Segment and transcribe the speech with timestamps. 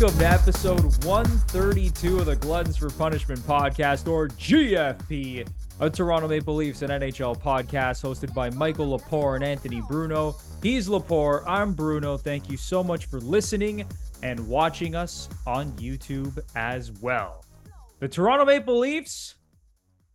[0.00, 5.48] Welcome to episode 132 of the Gluttons for Punishment podcast, or GFP,
[5.80, 10.36] a Toronto Maple Leafs and NHL podcast hosted by Michael Lepore and Anthony Bruno.
[10.62, 12.16] He's Lepore, I'm Bruno.
[12.16, 13.84] Thank you so much for listening
[14.22, 17.44] and watching us on YouTube as well.
[17.98, 19.34] The Toronto Maple Leafs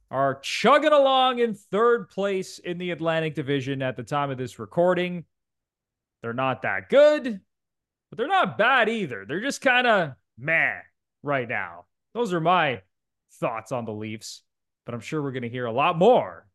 [0.10, 4.60] are chugging along in third place in the Atlantic Division at the time of this
[4.60, 5.26] recording.
[6.22, 7.42] They're not that good,
[8.14, 9.26] but they're not bad either.
[9.26, 10.82] They're just kind of meh
[11.24, 11.86] right now.
[12.14, 12.84] Those are my
[13.40, 14.44] thoughts on the Leafs,
[14.86, 16.46] but I'm sure we're going to hear a lot more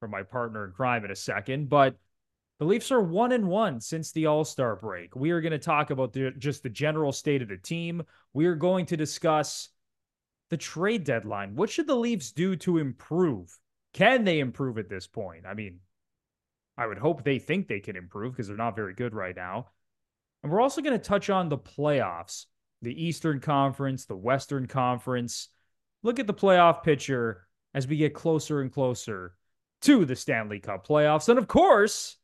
[0.00, 1.68] from my partner in crime in a second.
[1.68, 1.96] But
[2.60, 5.14] the Leafs are one and one since the All Star break.
[5.14, 8.02] We are going to talk about the, just the general state of the team.
[8.32, 9.68] We are going to discuss
[10.48, 11.56] the trade deadline.
[11.56, 13.54] What should the Leafs do to improve?
[13.92, 15.44] Can they improve at this point?
[15.46, 15.80] I mean,
[16.78, 19.66] I would hope they think they can improve because they're not very good right now.
[20.46, 22.46] And we're also going to touch on the playoffs,
[22.80, 25.48] the Eastern Conference, the Western Conference.
[26.04, 29.34] Look at the playoff picture as we get closer and closer
[29.82, 31.28] to the Stanley Cup playoffs.
[31.28, 32.16] And of course,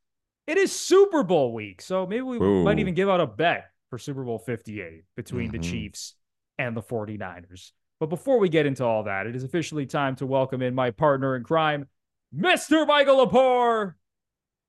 [0.46, 1.82] it is Super Bowl week.
[1.82, 2.62] So maybe we Ooh.
[2.62, 5.68] might even give out a bet for Super Bowl 58 between the Mhm.
[5.68, 6.14] Chiefs
[6.58, 7.72] and the 49ers.
[7.98, 10.92] But before we get into all that, it is officially time to welcome in my
[10.92, 11.88] partner in crime,
[12.32, 12.86] Mr.
[12.86, 13.94] Michael Lepore.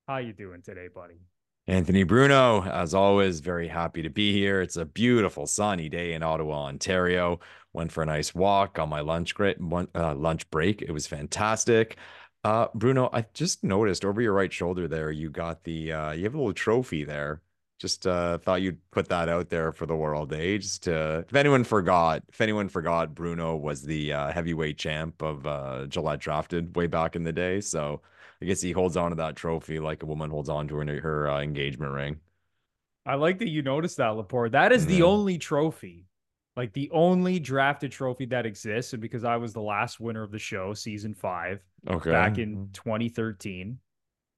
[0.08, 1.20] How you doing today, buddy?
[1.66, 4.61] Anthony Bruno, as always, very happy to be here.
[4.61, 7.39] It's a beautiful sunny day in Ottawa, Ontario.
[7.72, 9.58] Went for a nice walk on my lunch great
[9.95, 10.81] uh, lunch break.
[10.81, 11.97] It was fantastic.
[12.44, 16.25] Uh, Bruno, I just noticed over your right shoulder there, you got the uh, you
[16.25, 17.42] have a little trophy there.
[17.80, 20.58] Just uh, thought you'd put that out there for the world, eh?
[20.58, 25.45] Just to, if anyone forgot, if anyone forgot, Bruno was the uh, heavyweight champ of
[25.48, 27.61] uh, Gillette drafted way back in the day.
[27.61, 28.02] So
[28.44, 30.99] I guess he holds on to that trophy like a woman holds on to her,
[30.99, 32.20] her uh, engagement ring.
[33.05, 34.52] I like that you noticed that, Lepore.
[34.52, 36.08] That is the only trophy,
[36.58, 38.92] like the only drafted trophy that exists.
[38.92, 42.11] And because I was the last winner of the show, season five, Okay.
[42.11, 43.80] back in 2013,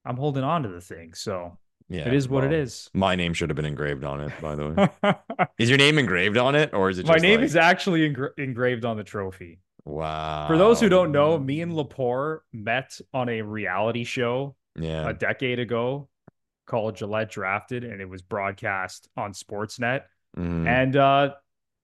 [0.04, 1.12] I'm holding on to the thing.
[1.14, 1.58] So
[1.88, 2.88] yeah, it is what it well, is.
[2.94, 4.68] My name should have been engraved on it, by the
[5.02, 5.14] way.
[5.58, 7.06] is your name engraved on it, or is it?
[7.06, 9.58] My name like- is actually engra- engraved on the trophy.
[9.86, 10.48] Wow.
[10.48, 15.14] For those who don't know, me and Lepore met on a reality show yeah, a
[15.14, 16.08] decade ago
[16.66, 20.02] called Gillette Drafted, and it was broadcast on Sportsnet.
[20.36, 20.66] Mhm.
[20.66, 21.34] And uh,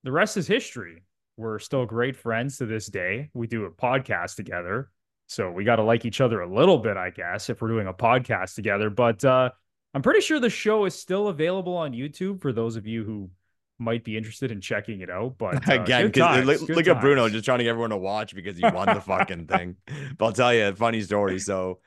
[0.03, 1.03] the rest is history.
[1.37, 3.29] We're still great friends to this day.
[3.33, 4.91] We do a podcast together.
[5.27, 7.87] So we got to like each other a little bit, I guess, if we're doing
[7.87, 8.89] a podcast together.
[8.89, 9.49] But uh,
[9.93, 13.29] I'm pretty sure the show is still available on YouTube for those of you who
[13.79, 15.37] might be interested in checking it out.
[15.37, 18.35] But uh, Again, times, look, look at Bruno just trying to get everyone to watch
[18.35, 19.75] because he won the fucking thing.
[20.17, 21.39] But I'll tell you a funny story.
[21.39, 21.79] So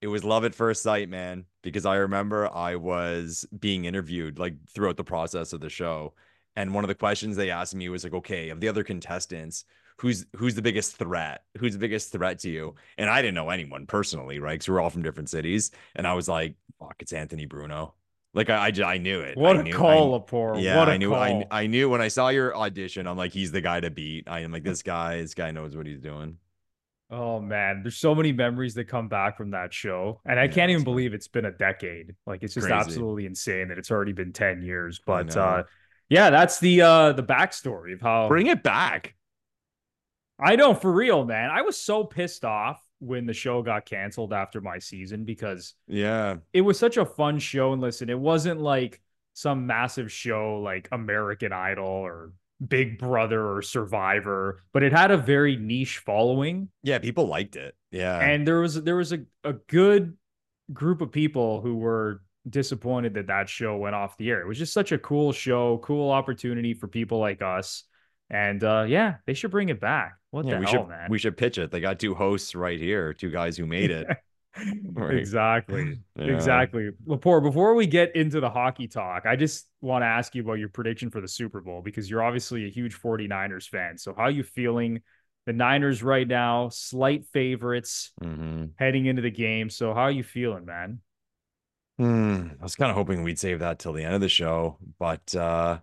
[0.00, 4.54] it was love at first sight, man, because I remember I was being interviewed like
[4.68, 6.14] throughout the process of the show.
[6.56, 9.64] And one of the questions they asked me was like, okay, of the other contestants,
[9.98, 11.44] who's who's the biggest threat?
[11.58, 12.74] Who's the biggest threat to you?
[12.98, 14.54] And I didn't know anyone personally, right?
[14.54, 15.70] Because we're all from different cities.
[15.94, 17.94] And I was like, fuck, it's Anthony Bruno.
[18.34, 19.40] Like I I knew it.
[19.40, 20.58] What I a knew, call, I, Lepore.
[20.58, 21.14] yeah, what a I knew.
[21.14, 21.14] call.
[21.14, 23.06] I, I knew when I saw your audition.
[23.06, 24.28] I'm like, he's the guy to beat.
[24.28, 25.18] I am like, this guy.
[25.20, 26.38] This guy knows what he's doing.
[27.10, 30.22] Oh man, there's so many memories that come back from that show.
[30.24, 30.84] And I Yeah, can't even fun.
[30.84, 32.14] believe it's been a decade.
[32.26, 32.70] Like it's just Crazy.
[32.70, 34.98] absolutely insane that it's already been 10 years.
[35.04, 35.64] But uh
[36.08, 39.14] yeah, that's the uh the backstory of how Bring it back.
[40.38, 41.50] I know for real, man.
[41.50, 46.36] I was so pissed off when the show got canceled after my season because Yeah.
[46.52, 47.72] it was such a fun show.
[47.72, 49.00] And listen, it wasn't like
[49.34, 52.32] some massive show like American Idol or
[52.66, 56.68] Big Brother or Survivor, but it had a very niche following.
[56.82, 57.00] Yeah.
[57.00, 57.74] People liked it.
[57.90, 58.18] Yeah.
[58.18, 60.16] and there was there was a, a good
[60.72, 64.58] group of people who were disappointed that that show went off the air it was
[64.58, 67.84] just such a cool show cool opportunity for people like us
[68.30, 71.08] and uh yeah they should bring it back what yeah, the we hell should man
[71.10, 71.70] we should pitch it.
[71.70, 74.08] They got two hosts right here, two guys who made it.
[74.94, 75.16] Right.
[75.16, 76.26] exactly Yeah.
[76.28, 80.42] exactly Lepore, before we get into the hockey talk i just want to ask you
[80.42, 84.12] about your prediction for the super bowl because you're obviously a huge 49ers fan so
[84.14, 85.00] how are you feeling
[85.46, 90.22] the niners right now slight favorites hmm heading into the game so how are you
[90.22, 91.00] feeling man
[91.98, 92.48] Hmm.
[92.60, 95.34] I was kind of hoping we'd save that till the end of the show, but
[95.34, 95.78] uh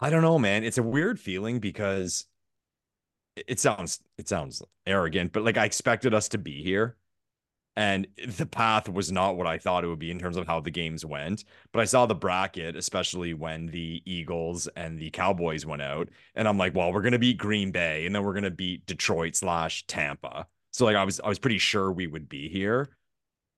[0.00, 0.64] I don't know, man.
[0.64, 2.26] It's a weird feeling because
[3.36, 6.96] it sounds it sounds arrogant, but like I expected us to be here.
[7.74, 10.60] And the path was not what I thought it would be in terms of how
[10.60, 11.44] the games went.
[11.72, 16.10] But I saw the bracket, especially when the Eagles and the Cowboys went out.
[16.34, 19.36] And I'm like, well, we're gonna beat Green Bay and then we're gonna beat Detroit
[19.36, 20.46] slash Tampa.
[20.72, 22.90] So like I was I was pretty sure we would be here.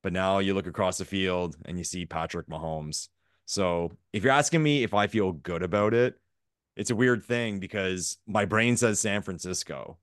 [0.03, 3.09] But now you look across the field and you see Patrick Mahomes.
[3.47, 6.19] So if you're asking me if I feel good about it,
[6.76, 9.99] it's a weird thing because my brain says San Francisco.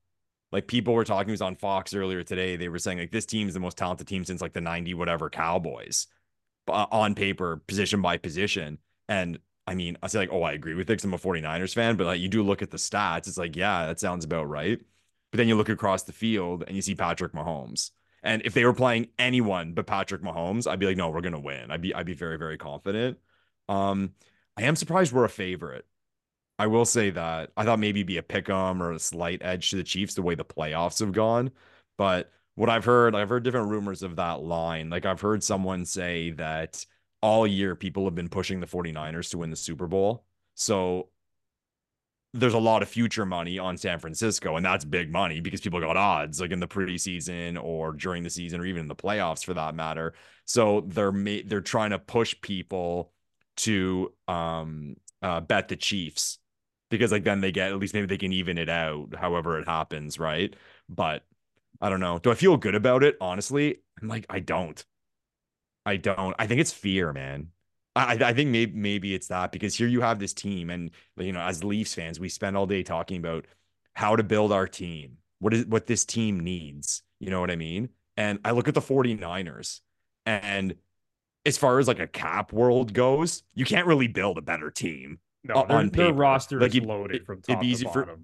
[0.51, 2.55] Like people were talking, it was on Fox earlier today.
[2.57, 4.93] They were saying like this team is the most talented team since like the 90
[4.93, 6.07] whatever Cowboys
[6.67, 8.77] uh, on paper, position by position.
[9.07, 11.73] And I mean, I say like, oh, I agree with it because I'm a 49ers
[11.73, 14.49] fan, but like you do look at the stats, it's like, yeah, that sounds about
[14.49, 14.79] right.
[15.31, 17.91] But then you look across the field and you see Patrick Mahomes.
[18.23, 21.39] And if they were playing anyone but Patrick Mahomes, I'd be like, no, we're gonna
[21.39, 21.71] win.
[21.71, 23.17] I'd be I'd be very, very confident.
[23.69, 24.11] Um,
[24.57, 25.85] I am surprised we're a favorite.
[26.61, 29.71] I will say that I thought maybe be a pick 'em or a slight edge
[29.71, 31.49] to the Chiefs the way the playoffs have gone.
[31.97, 34.91] But what I've heard, I've heard different rumors of that line.
[34.91, 36.85] Like I've heard someone say that
[37.21, 40.23] all year people have been pushing the 49ers to win the Super Bowl.
[40.53, 41.09] So
[42.33, 45.79] there's a lot of future money on San Francisco, and that's big money because people
[45.81, 49.43] got odds like in the preseason or during the season or even in the playoffs
[49.43, 50.13] for that matter.
[50.45, 53.11] So they're ma- they're trying to push people
[53.57, 56.39] to um uh, bet the Chiefs
[56.91, 59.67] because like then they get at least maybe they can even it out however it
[59.67, 60.55] happens, right?
[60.89, 61.23] But
[61.81, 62.19] I don't know.
[62.19, 63.17] Do I feel good about it?
[63.21, 64.83] Honestly, I'm like I don't.
[65.85, 66.35] I don't.
[66.37, 67.49] I think it's fear, man.
[67.95, 71.33] I, I think maybe maybe it's that because here you have this team, and you
[71.33, 73.47] know, as Leafs fans, we spend all day talking about
[73.95, 77.03] how to build our team, what is what this team needs.
[77.19, 77.89] You know what I mean?
[78.17, 79.81] And I look at the 49ers,
[80.25, 80.75] and
[81.45, 85.19] as far as like a cap world goes, you can't really build a better team.
[85.43, 88.17] No, their, their roster like is it, loaded it, from top it'd be easy for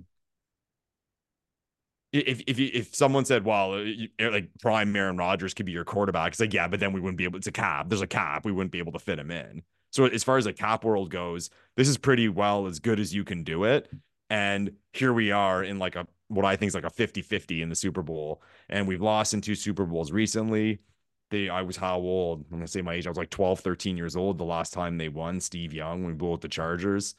[2.13, 6.31] if if if someone said, "Well, uh, like prime Aaron Rodgers could be your quarterback,"
[6.31, 7.37] it's like, yeah, but then we wouldn't be able.
[7.37, 7.89] It's a cap.
[7.89, 8.45] There's a cap.
[8.45, 9.63] We wouldn't be able to fit him in.
[9.91, 13.13] So as far as the cap world goes, this is pretty well as good as
[13.13, 13.89] you can do it.
[14.29, 17.69] And here we are in like a what I think is like a 50-50 in
[17.69, 18.41] the Super Bowl.
[18.67, 20.79] And we've lost in two Super Bowls recently.
[21.29, 22.45] They I was how old?
[22.51, 23.07] I'm gonna say my age.
[23.07, 25.39] I was like 12, 13 years old the last time they won.
[25.39, 27.15] Steve Young, when we blew out the Chargers.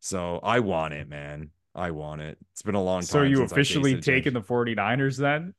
[0.00, 1.50] So I want it, man.
[1.74, 2.38] I want it.
[2.52, 3.06] It's been a long time.
[3.06, 5.54] So you officially taking the 49ers then?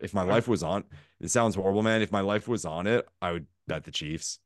[0.00, 0.84] If my life was on
[1.20, 2.02] it sounds horrible, man.
[2.02, 4.38] If my life was on it, I would bet the Chiefs.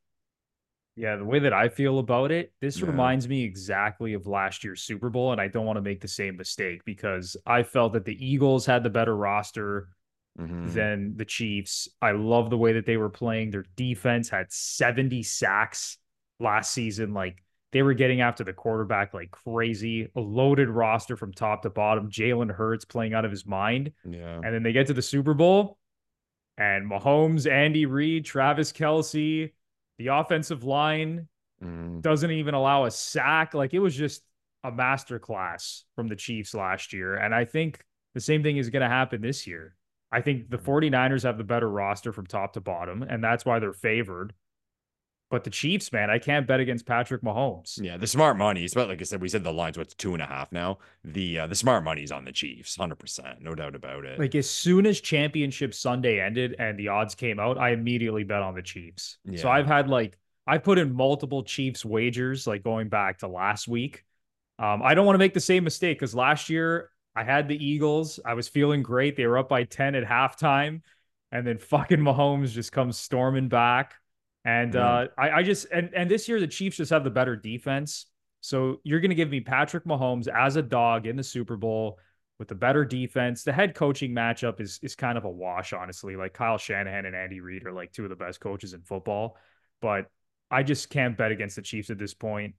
[0.95, 2.87] Yeah, the way that I feel about it, this yeah.
[2.87, 6.09] reminds me exactly of last year's Super Bowl, and I don't want to make the
[6.09, 9.89] same mistake because I felt that the Eagles had the better roster
[10.39, 10.73] mm-hmm.
[10.73, 11.89] than the Chiefs.
[12.01, 13.51] I love the way that they were playing.
[13.51, 15.99] Their defense had 70 sacks
[16.41, 17.13] last season.
[17.13, 17.43] Like
[17.73, 22.11] they were getting after the quarterback like crazy, a loaded roster from top to bottom.
[22.11, 23.93] Jalen Hurts playing out of his mind.
[24.09, 24.37] Yeah.
[24.37, 25.79] And then they get to the Super Bowl
[26.57, 29.53] and Mahomes, Andy Reid, Travis Kelce,
[29.99, 31.29] the offensive line
[31.63, 32.01] mm.
[32.03, 33.55] doesn't even allow a sack.
[33.55, 34.23] Like it was just
[34.65, 37.15] a masterclass from the Chiefs last year.
[37.15, 39.77] And I think the same thing is going to happen this year.
[40.11, 43.59] I think the 49ers have the better roster from top to bottom, and that's why
[43.59, 44.33] they're favored.
[45.31, 47.79] But the Chiefs, man, I can't bet against Patrick Mahomes.
[47.83, 50.23] Yeah, the smart money, but like I said, we said the line's what's two and
[50.23, 50.79] a half now.
[51.05, 54.19] The uh, the smart money's on the Chiefs, hundred percent, no doubt about it.
[54.19, 58.41] Like as soon as Championship Sunday ended and the odds came out, I immediately bet
[58.41, 59.19] on the Chiefs.
[59.27, 59.43] Yeah.
[59.43, 60.17] So I've had like
[60.47, 64.05] I put in multiple Chiefs wagers, like going back to last week.
[64.59, 67.65] Um, I don't want to make the same mistake because last year I had the
[67.65, 68.21] Eagles.
[68.25, 69.17] I was feeling great.
[69.17, 70.83] They were up by ten at halftime,
[71.33, 73.95] and then fucking Mahomes just comes storming back
[74.49, 77.37] and uh, I, I just and and this year the Chiefs just have the better
[77.37, 78.07] defense.
[78.41, 81.99] So you're going to give me Patrick Mahomes as a dog in the Super Bowl
[82.39, 83.43] with the better defense.
[83.43, 86.17] The head coaching matchup is is kind of a wash, honestly.
[86.17, 89.37] Like Kyle Shanahan and Andy Reid are like two of the best coaches in football,
[89.83, 90.07] but
[90.51, 92.55] I just can't bet against the Chiefs at this point.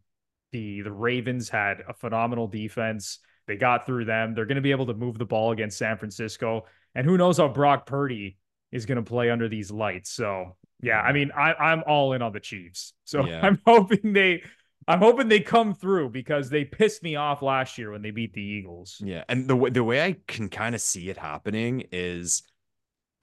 [0.52, 3.18] The the Ravens had a phenomenal defense.
[3.50, 4.36] They got through them.
[4.36, 6.66] They're going to be able to move the ball against San Francisco.
[6.94, 8.38] And who knows how Brock Purdy
[8.72, 10.12] is going to play under these lights.
[10.12, 12.94] So yeah, I mean, I, I'm all in on the Chiefs.
[13.06, 13.42] So yeah.
[13.42, 14.44] I'm hoping they
[14.88, 18.34] I'm hoping they come through because they pissed me off last year when they beat
[18.34, 19.02] the Eagles.
[19.04, 22.44] Yeah, and the way the way I can kind of see it happening is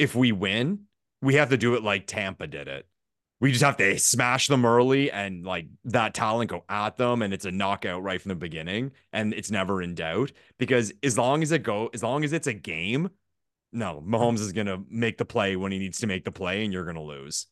[0.00, 0.86] if we win,
[1.22, 2.86] we have to do it like Tampa did it.
[3.38, 7.34] We just have to smash them early and like that talent go at them and
[7.34, 11.42] it's a knockout right from the beginning and it's never in doubt because as long
[11.42, 13.10] as it go as long as it's a game,
[13.72, 16.64] no, Mahomes is going to make the play when he needs to make the play,
[16.64, 17.46] and you're going to lose.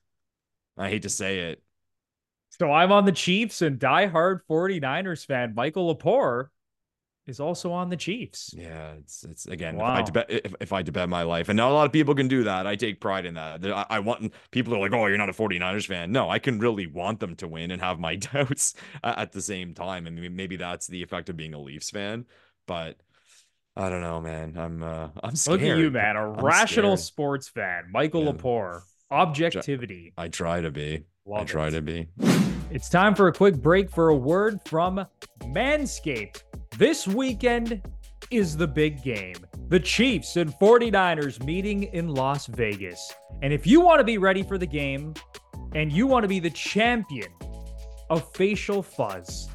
[0.76, 1.62] I hate to say it.
[2.60, 6.46] So I'm on the Chiefs and diehard 49ers fan Michael Lepore
[7.26, 8.54] is also on the Chiefs.
[8.56, 9.98] Yeah, it's it's again wow.
[9.98, 12.14] if I bet if, if I bet my life, and not a lot of people
[12.14, 12.66] can do that.
[12.66, 13.64] I take pride in that.
[13.64, 16.12] I, I, want people are like, oh, you're not a 49ers fan.
[16.12, 19.74] No, I can really want them to win and have my doubts at the same
[19.74, 20.06] time.
[20.06, 22.26] I mean, maybe that's the effect of being a Leafs fan,
[22.66, 22.98] but
[23.76, 24.56] I don't know, man.
[24.56, 25.60] I'm uh I'm scared.
[25.60, 26.16] Look at you, man.
[26.16, 27.06] A I'm rational scared.
[27.06, 27.84] sports fan.
[27.90, 28.32] Michael yeah.
[28.32, 28.82] Lepore.
[29.10, 30.12] Objectivity.
[30.16, 31.04] I try to be.
[31.26, 31.70] Love I try it.
[31.72, 32.08] to be.
[32.70, 35.06] It's time for a quick break for a word from
[35.40, 36.42] Manscaped.
[36.76, 37.82] This weekend
[38.32, 39.36] is the big game.
[39.68, 43.12] The Chiefs and 49ers meeting in Las Vegas.
[43.42, 45.14] And if you want to be ready for the game
[45.76, 47.28] and you want to be the champion
[48.10, 49.48] of facial fuzz,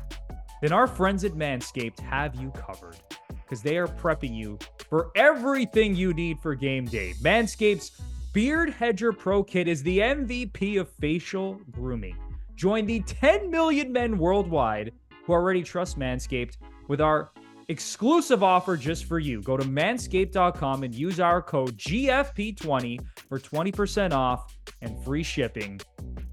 [0.62, 2.96] then our friends at Manscaped have you covered
[3.28, 4.58] because they are prepping you
[4.90, 7.16] for everything you need for game day.
[7.22, 8.00] Manscaped's
[8.32, 12.16] Beard Hedger Pro Kit is the MVP of facial grooming.
[12.56, 14.94] Join the 10 million men worldwide
[15.26, 16.56] who already trust Manscaped
[16.90, 17.32] with our
[17.70, 19.42] exclusive offer just for you.
[19.42, 25.80] Go to manscaped.com and use our code GFP20 for 20% off and free shipping.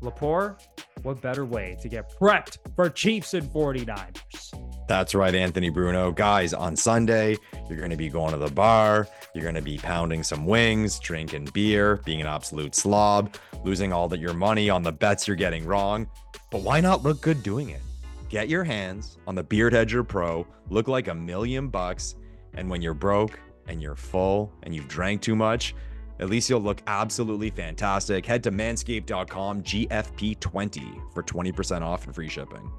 [0.01, 0.59] Lepore,
[1.03, 4.53] what better way to get prepped for Chiefs and 49ers?
[4.89, 6.13] That's right, Anthony Bruno.
[6.13, 7.37] Guys, on Sunday,
[7.69, 9.09] you're going to be going to the bar.
[9.35, 13.35] You're going to be pounding some wings, drinking beer, being an absolute slob,
[13.65, 16.09] losing all that your money on the bets you're getting wrong.
[16.51, 17.81] But why not look good doing it?
[18.29, 22.17] Get your hands on the Beard Hedger Pro, look like a million bucks,
[22.55, 25.75] and when you're broke and you're full and you've drank too much,
[26.19, 28.27] at least you'll look absolutely fantastic.
[28.27, 32.71] Head to manscaped.com GFP20 for 20% off and free shipping.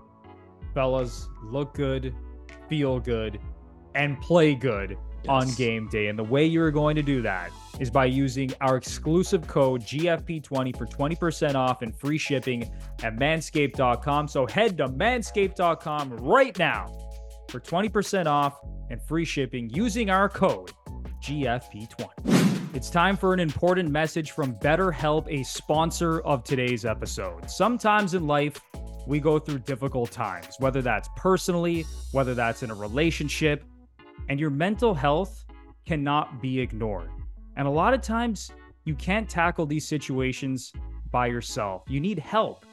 [0.73, 2.13] Fellas, look good,
[2.67, 3.39] feel good,
[3.95, 6.07] and play good on game day.
[6.07, 10.77] And the way you're going to do that is by using our exclusive code GFP20
[10.77, 12.71] for 20% off and free shipping
[13.03, 14.27] at manscaped.com.
[14.27, 16.87] So head to manscaped.com right now
[17.49, 20.71] for 20% off and free shipping using our code
[21.23, 22.75] GFP20.
[22.75, 27.49] It's time for an important message from BetterHelp, a sponsor of today's episode.
[27.49, 28.59] Sometimes in life,
[29.07, 33.63] we go through difficult times, whether that's personally, whether that's in a relationship,
[34.29, 35.45] and your mental health
[35.85, 37.09] cannot be ignored.
[37.55, 38.51] And a lot of times,
[38.85, 40.71] you can't tackle these situations
[41.11, 41.83] by yourself.
[41.87, 42.65] You need help.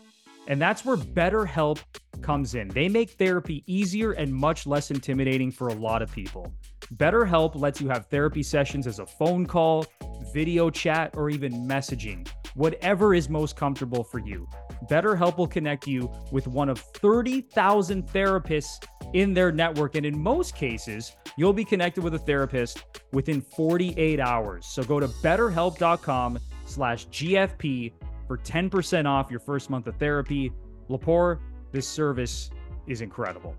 [0.47, 1.79] And that's where BetterHelp
[2.21, 2.69] comes in.
[2.69, 6.53] They make therapy easier and much less intimidating for a lot of people.
[6.97, 9.87] BetterHelp lets you have therapy sessions as a phone call,
[10.33, 14.47] video chat, or even messaging, whatever is most comfortable for you.
[14.91, 19.95] BetterHelp will connect you with one of 30,000 therapists in their network.
[19.95, 24.67] And in most cases, you'll be connected with a therapist within 48 hours.
[24.67, 27.93] So go to betterhelp.com slash GFP
[28.27, 30.53] for 10% off your first month of therapy.
[30.91, 31.39] Lepore,
[31.73, 32.51] this service
[32.87, 33.57] is incredible.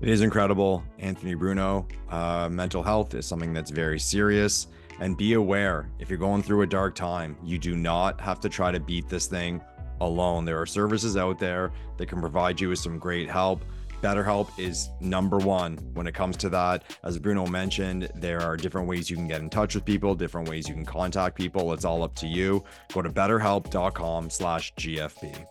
[0.00, 0.84] It is incredible.
[0.98, 4.68] Anthony Bruno, uh, mental health is something that's very serious.
[5.00, 8.48] And be aware if you're going through a dark time, you do not have to
[8.48, 9.60] try to beat this thing
[10.00, 10.44] alone.
[10.44, 13.64] There are services out there that can provide you with some great help.
[14.02, 16.84] BetterHelp is number one when it comes to that.
[17.04, 20.48] As Bruno mentioned, there are different ways you can get in touch with people, different
[20.48, 21.72] ways you can contact people.
[21.72, 22.64] It's all up to you.
[22.92, 25.46] Go to betterhelp.com slash GFP.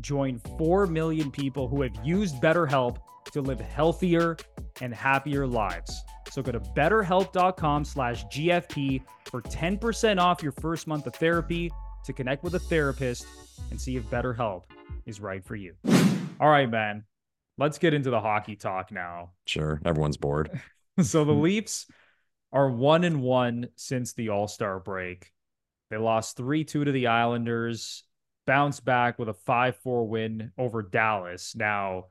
[0.00, 2.98] Join 4 million people who have used BetterHelp
[3.32, 4.36] to live healthier
[4.80, 6.02] and happier lives.
[6.30, 11.70] So go to betterhelp.com slash GFP for 10% off your first month of therapy
[12.04, 13.26] to connect with a therapist
[13.70, 14.64] and see if BetterHelp
[15.06, 15.74] is right for you.
[16.40, 17.04] All right, man.
[17.58, 19.32] Let's get into the hockey talk now.
[19.44, 19.80] Sure.
[19.84, 20.60] Everyone's bored.
[21.02, 21.86] so the Leafs
[22.52, 25.32] are one and one since the All Star break.
[25.90, 28.04] They lost 3 2 to the Islanders,
[28.46, 31.56] bounced back with a 5 4 win over Dallas.
[31.56, 32.06] Now,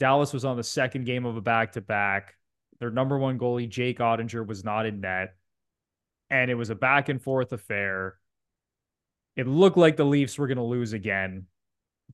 [0.00, 2.34] Dallas was on the second game of a back to back.
[2.80, 5.36] Their number one goalie, Jake Oettinger, was not in net.
[6.28, 8.16] And it was a back and forth affair.
[9.36, 11.46] It looked like the Leafs were going to lose again,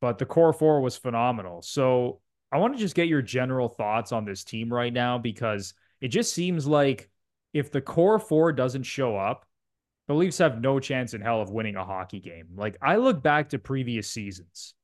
[0.01, 1.63] but the core four was phenomenal.
[1.63, 5.75] So I want to just get your general thoughts on this team right now because
[6.01, 7.11] it just seems like
[7.53, 9.47] if the core four doesn't show up,
[10.07, 12.49] the Leafs have no chance in hell of winning a hockey game.
[12.57, 14.75] Like I look back to previous seasons,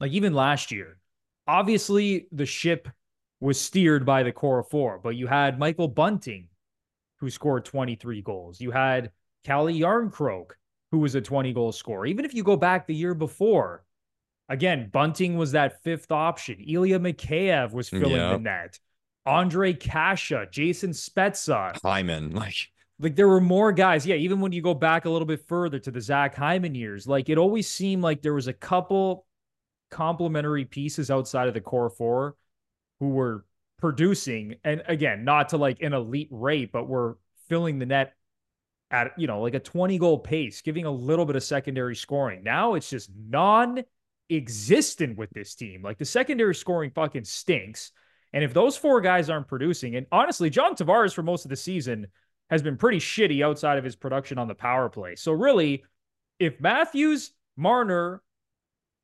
[0.00, 0.98] like even last year,
[1.46, 2.88] obviously the ship
[3.40, 6.48] was steered by the core four, but you had Michael Bunting,
[7.18, 8.60] who scored 23 goals.
[8.60, 9.10] You had
[9.44, 10.52] Calle Jarnkrok,
[10.90, 12.06] who was a 20 goal scorer.
[12.06, 13.84] Even if you go back the year before,
[14.48, 16.60] Again, Bunting was that fifth option.
[16.60, 18.32] Ilya Mikheyev was filling yep.
[18.32, 18.78] the net.
[19.26, 21.76] Ondrej Kase, Jason Spezza.
[21.82, 22.32] Hyman.
[22.34, 22.54] Like,
[22.98, 24.06] like there were more guys.
[24.06, 27.06] Yeah, even when you go back a little bit further to the Zach Hyman years,
[27.06, 29.26] like it always seemed like there was a couple
[29.90, 32.36] complementary pieces outside of the core four
[33.00, 33.44] who were
[33.78, 34.56] producing.
[34.64, 38.14] And again, not to like an elite rate, but were filling the net
[38.90, 42.42] at, you know, like a 20 goal pace, giving a little bit of secondary scoring.
[42.42, 43.84] Now it's just non
[44.30, 45.82] existent with this team.
[45.82, 47.92] Like the secondary scoring fucking stinks.
[48.32, 51.56] And if those four guys aren't producing, and honestly, John Tavares for most of the
[51.56, 52.08] season
[52.50, 55.16] has been pretty shitty outside of his production on the power play.
[55.16, 55.84] So really,
[56.38, 58.22] if Matthews, Marner,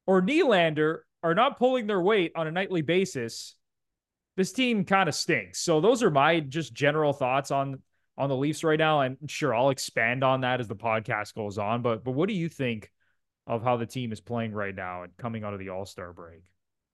[0.07, 3.55] or Nylander are not pulling their weight on a nightly basis,
[4.37, 5.61] this team kind of stinks.
[5.61, 7.81] So those are my just general thoughts on
[8.19, 9.01] on the Leafs right now.
[9.01, 11.83] And sure, I'll expand on that as the podcast goes on.
[11.83, 12.91] But but what do you think
[13.47, 16.13] of how the team is playing right now and coming out of the All Star
[16.13, 16.43] break?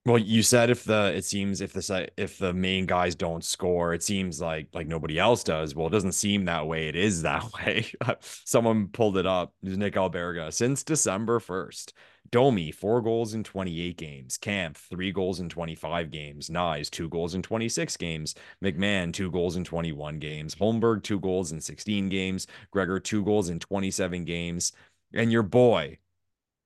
[0.05, 3.93] Well, you said if the it seems if the if the main guys don't score,
[3.93, 5.75] it seems like like nobody else does.
[5.75, 6.87] Well, it doesn't seem that way.
[6.87, 7.91] It is that way.
[8.19, 9.53] Someone pulled it up.
[9.61, 11.93] It Nick Alberga since December first.
[12.31, 14.37] Domi four goals in 28 games.
[14.37, 16.49] Kampf three goals in 25 games.
[16.49, 18.35] Knies two goals in 26 games.
[18.63, 20.55] McMann two goals in 21 games.
[20.55, 22.47] Holmberg two goals in 16 games.
[22.71, 24.71] Gregor two goals in 27 games.
[25.13, 25.97] And your boy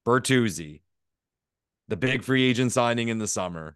[0.05, 0.81] Bertuzzi
[1.87, 3.75] the big free agent signing in the summer,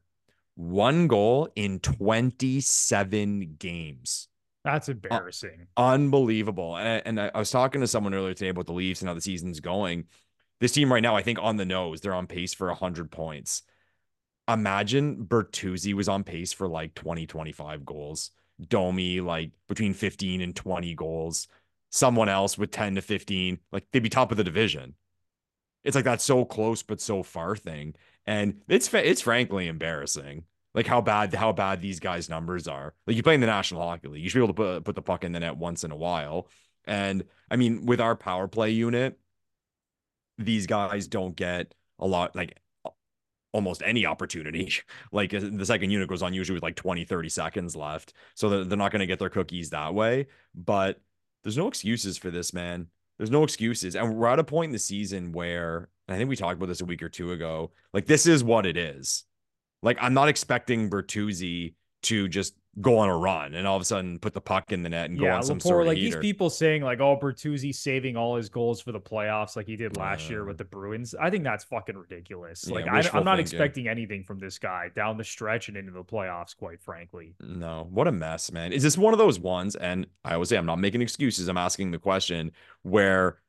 [0.55, 4.27] one goal in 27 games.
[4.63, 5.67] That's embarrassing.
[5.77, 6.77] Uh, unbelievable.
[6.77, 9.13] And, and I, I, was talking to someone earlier today about the Leafs and how
[9.13, 10.05] the season's going.
[10.59, 13.63] This team right now, I think on the nose, they're on pace for 100 points.
[14.47, 18.31] Imagine Bertuzzi was on pace for like 20, 25 goals.
[18.67, 21.47] Domi, like between 15 and 20 goals.
[21.91, 24.95] Someone else with 10 to 15, like they'd be top of the division
[25.87, 30.43] it's like that so close but so far thing, and it's it's frankly embarrassing.
[30.73, 32.93] Like how bad how bad these guys' numbers are.
[33.07, 34.95] Like you play in the National Hockey League, you should be able to put put
[34.95, 36.49] the puck in the net once in a while.
[36.85, 39.17] And I mean, with our power play unit,
[40.37, 42.59] these guys don't get a lot like
[43.53, 44.73] almost any opportunity.
[45.13, 48.13] Like uh, the second unit goes on usually with like 20, 30 seconds left.
[48.35, 50.27] So they're not going to get their cookies that way.
[50.53, 50.99] But
[51.43, 52.87] there's no excuses for this, man.
[53.17, 53.95] There's no excuses.
[53.95, 56.81] And we're at a point in the season where I think we talked about this
[56.81, 57.71] a week or two ago.
[57.93, 59.23] Like, this is what it is.
[59.81, 63.85] Like, I'm not expecting Bertuzzi to just go on a run and all of a
[63.85, 65.97] sudden put the puck in the net and yeah, go on some sort of like
[65.97, 66.17] heater.
[66.17, 69.75] these people saying like, oh, Bertuzzi saving all his goals for the playoffs like he
[69.75, 71.15] did last uh, year with the Bruins.
[71.19, 72.65] I think that's fucking ridiculous.
[72.67, 75.91] Yeah, like I, am not expecting anything from this guy down the stretch and into
[75.91, 76.55] the playoffs.
[76.55, 77.87] Quite frankly, no.
[77.89, 78.71] What a mess, man.
[78.71, 79.75] Is this one of those ones?
[79.75, 81.47] And I always say I'm not making excuses.
[81.47, 82.51] I'm asking the question
[82.83, 83.39] where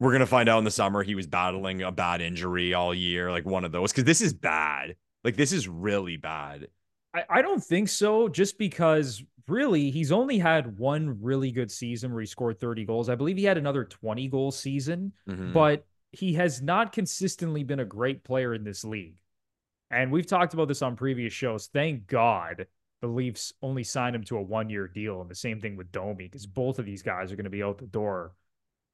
[0.00, 3.30] we're gonna find out in the summer he was battling a bad injury all year,
[3.30, 3.90] like one of those.
[3.90, 4.96] Because this is bad.
[5.24, 6.68] Like this is really bad.
[7.16, 12.12] I, I don't think so, just because really he's only had one really good season
[12.12, 13.08] where he scored 30 goals.
[13.08, 15.52] I believe he had another 20 goal season, mm-hmm.
[15.52, 19.16] but he has not consistently been a great player in this league.
[19.90, 21.68] And we've talked about this on previous shows.
[21.72, 22.66] Thank God
[23.00, 25.20] the Leafs only signed him to a one year deal.
[25.20, 27.62] And the same thing with Domi, because both of these guys are going to be
[27.62, 28.32] out the door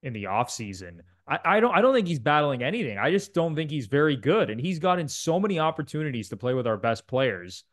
[0.03, 1.01] in the offseason.
[1.27, 2.99] I, I don't I don't think he's battling anything.
[2.99, 4.51] I just don't think he's very good.
[4.51, 7.65] And he's gotten so many opportunities to play with our best players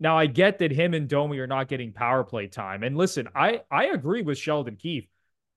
[0.00, 2.82] now I get that him and Domi are not getting power play time.
[2.82, 5.06] And listen, I I agree with Sheldon Keefe.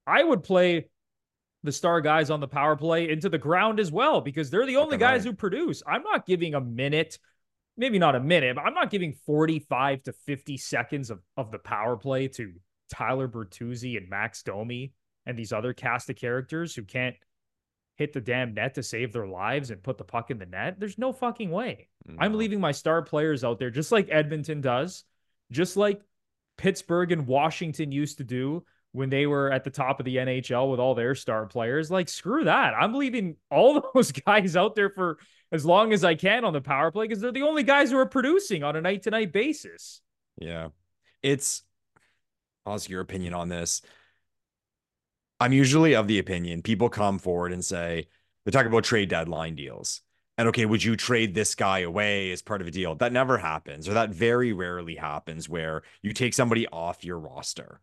[0.06, 0.90] I would play
[1.64, 4.76] the star guys on the power play into the ground as well because they're the
[4.76, 5.32] only guys right.
[5.32, 5.82] who produce.
[5.88, 7.18] I'm not giving a minute,
[7.78, 11.60] maybe not a minute, but I'm not giving 45 to 50 seconds of, of the
[11.60, 12.52] power play to
[12.92, 14.92] Tyler Bertuzzi and Max Domi
[15.26, 17.16] and these other cast of characters who can't
[17.96, 20.80] hit the damn net to save their lives and put the puck in the net.
[20.80, 21.90] There's no fucking way.
[22.06, 22.16] No.
[22.20, 25.04] I'm leaving my star players out there just like Edmonton does,
[25.52, 26.02] just like
[26.58, 30.70] Pittsburgh and Washington used to do when they were at the top of the NHL
[30.70, 31.92] with all their star players.
[31.92, 32.74] Like, screw that.
[32.80, 35.18] I'm leaving all those guys out there for
[35.52, 37.98] as long as I can on the power play because they're the only guys who
[37.98, 40.02] are producing on a night to night basis.
[40.40, 40.70] Yeah.
[41.22, 41.64] It's,
[42.66, 43.82] I'll ask your opinion on this.
[45.44, 48.08] I'm usually of the opinion people come forward and say,
[48.46, 50.00] they talk about trade deadline deals.
[50.38, 52.96] And okay, would you trade this guy away as part of a deal?
[52.96, 57.82] That never happens, or that very rarely happens where you take somebody off your roster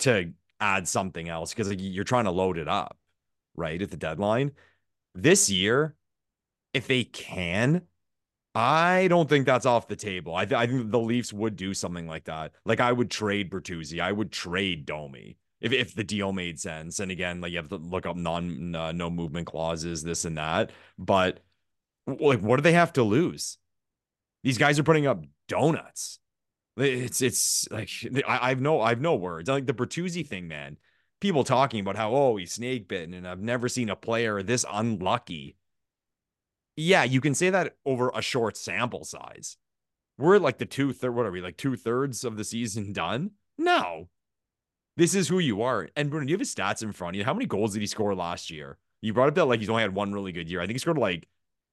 [0.00, 2.98] to add something else because like, you're trying to load it up,
[3.56, 3.80] right?
[3.80, 4.52] At the deadline.
[5.14, 5.96] This year,
[6.74, 7.80] if they can,
[8.54, 10.34] I don't think that's off the table.
[10.34, 12.52] I, th- I think the Leafs would do something like that.
[12.66, 17.00] Like I would trade Bertuzzi, I would trade Domi if, if the deal made sense.
[17.00, 20.38] And again, like you have to look up non uh, no movement clauses, this and
[20.38, 20.70] that.
[20.98, 21.40] But
[22.06, 23.58] like, what do they have to lose?
[24.42, 26.18] These guys are putting up donuts.
[26.76, 27.90] It's it's like
[28.26, 29.48] I, I've no I've no words.
[29.48, 30.78] Like the Bertuzzi thing, man.
[31.20, 34.64] People talking about how oh he's snake bitten, and I've never seen a player this
[34.70, 35.56] unlucky.
[36.76, 39.58] Yeah, you can say that over a short sample size.
[40.16, 41.14] We're like the two third.
[41.14, 43.32] What are we like two thirds of the season done?
[43.58, 44.08] No,
[45.00, 45.88] this is who you are.
[45.96, 47.24] And Bruno, do you have his stats in front of you?
[47.24, 48.76] How many goals did he score last year?
[49.00, 50.60] You brought up that like he's only had one really good year.
[50.60, 51.26] I think he scored like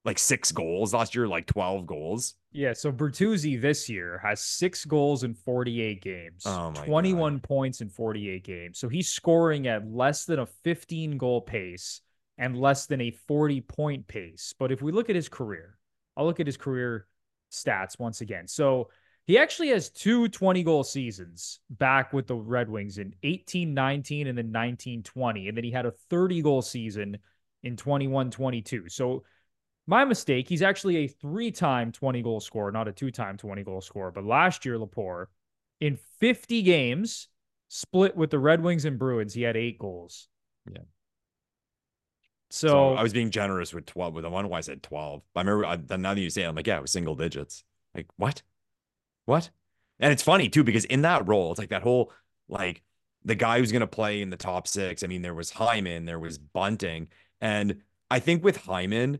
[0.06, 2.36] like six goals last year, like 12 goals.
[2.54, 2.72] Yeah.
[2.72, 7.44] So Bertuzzi this year has six goals in 48 games, oh 21 God.
[7.44, 8.80] points in 48 games.
[8.80, 12.00] So he's scoring at less than a 15 goal pace
[12.38, 14.54] and less than a 40 point pace.
[14.58, 15.78] But if we look at his career,
[16.16, 17.08] I'll look at his career
[17.52, 18.48] stats once again.
[18.48, 18.88] So
[19.28, 24.28] he actually has two 20 goal seasons back with the Red Wings in 18 19
[24.28, 25.48] and then 19 20.
[25.48, 27.18] And then he had a 30 goal season
[27.64, 28.90] in 21 22.
[28.90, 29.24] So
[29.88, 30.48] my mistake.
[30.48, 34.12] He's actually a three time 20 goal scorer, not a two time 20 goal scorer.
[34.12, 35.28] But last year, Lepore,
[35.80, 37.30] in 50 games
[37.70, 40.28] split with the Red Wings and Bruins, he had eight goals.
[40.72, 40.82] Yeah.
[42.50, 45.22] So, So I was being generous with 12 with the one why I said 12.
[45.36, 47.64] I remember I, now that you say it, I'm like, yeah, it was single digits.
[47.96, 48.42] Like, what?
[49.28, 49.52] What?
[50.00, 52.12] And it's funny too, because in that role, it's like that whole
[52.50, 52.82] like
[53.24, 55.04] the guy who's gonna play in the top six.
[55.04, 57.10] I mean, there was Hyman, there was Bunting.
[57.40, 59.20] And I think with Hyman,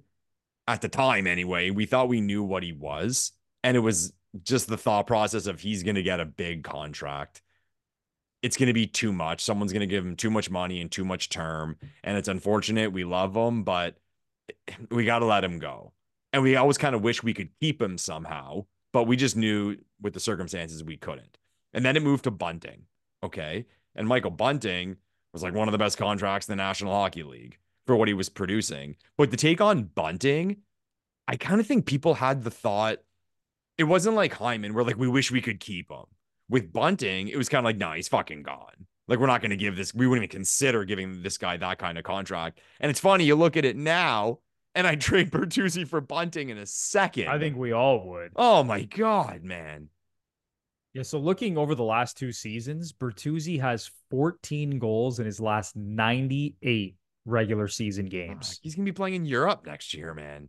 [0.68, 3.34] at the time anyway, we thought we knew what he was.
[3.64, 7.42] And it was just the thought process of he's gonna get a big contract
[8.44, 9.44] it's going to be too much.
[9.44, 11.76] Someone's going to give him too much money and too much term.
[12.04, 12.92] And it's unfortunate.
[12.92, 13.98] We love him, but
[14.92, 15.94] we got to let him go.
[16.34, 18.66] And we always kind of wish we could keep him somehow,
[18.98, 21.38] but we just knew with the circumstances we couldn't.
[21.72, 22.86] And then it moved to Bunting.
[23.22, 23.68] Okay.
[23.94, 24.98] And Michael Bunting
[25.34, 28.16] was like one of the best contracts in the National Hockey League for what he
[28.16, 28.96] was producing.
[29.16, 30.64] But to take on Bunting,
[31.28, 32.98] I kind of think people had the thought
[33.78, 36.06] it wasn't like Hyman, where like we wish we could keep him
[36.50, 38.88] with Bunting, it was kind of like, no, nah, he's fucking gone.
[39.08, 41.78] Like, we're not going to give this, we wouldn't even consider giving this guy that
[41.78, 42.62] kind of contract.
[42.80, 44.40] And it's funny, you look at it now,
[44.78, 47.30] and I trade Bertuzzi for Bunting in a second.
[47.30, 48.32] I think we all would.
[48.36, 49.90] Oh my God, man.
[50.94, 55.76] Yeah, so looking over the last two seasons, Bertuzzi has 14 goals in his last
[55.76, 58.60] 98 regular season games.
[58.62, 60.48] he's gonna be playing in Europe next year, man.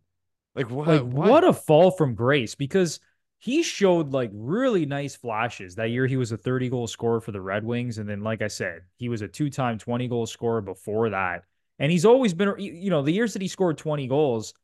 [0.54, 0.88] Like what?
[0.88, 1.30] Like what?
[1.30, 3.00] what a fall from grace because
[3.38, 6.06] he showed like really nice flashes that year.
[6.06, 7.96] He was a 30 goal scorer for the Red Wings.
[7.96, 11.44] And then, like I said, he was a two time 20 goal scorer before that.
[11.78, 14.54] And he's always been, you know, the years that he scored 20 goals,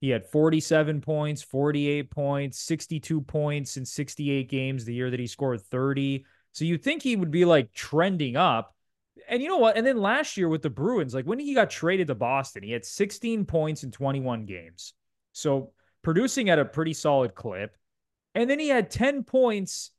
[0.00, 5.26] he had 47 points, 48 points, 62 points in 68 games the year that he
[5.26, 6.24] scored 30.
[6.52, 8.74] So you'd think he would be like trending up.
[9.28, 9.76] And you know what?
[9.76, 12.72] And then last year with the Bruins, like when he got traded to Boston, he
[12.72, 14.94] had 16 points in 21 games.
[15.32, 17.76] So producing at a pretty solid clip.
[18.34, 19.90] And then he had 10 points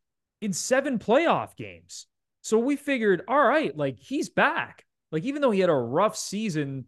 [0.41, 2.07] in seven playoff games.
[2.41, 4.85] So we figured, all right, like he's back.
[5.11, 6.85] Like even though he had a rough season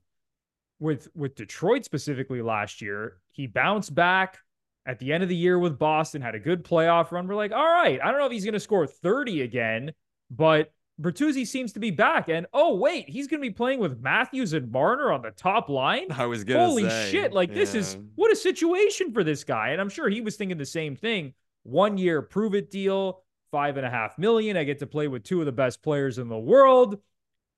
[0.80, 4.40] with with Detroit specifically last year, he bounced back
[4.86, 7.28] at the end of the year with Boston, had a good playoff run.
[7.28, 9.94] We're like, all right, I don't know if he's going to score 30 again,
[10.32, 12.28] but Bertuzzi seems to be back.
[12.30, 15.70] And oh, wait, he's going to be playing with Matthews and Marner on the top
[15.70, 16.08] line.
[16.12, 17.34] I was going to Holy say, shit.
[17.34, 17.56] Like, yeah.
[17.56, 19.70] this is what a situation for this guy.
[19.70, 21.34] And I'm sure he was thinking the same thing.
[21.64, 24.58] One year prove it deal, five and a half million.
[24.58, 27.00] I get to play with two of the best players in the world.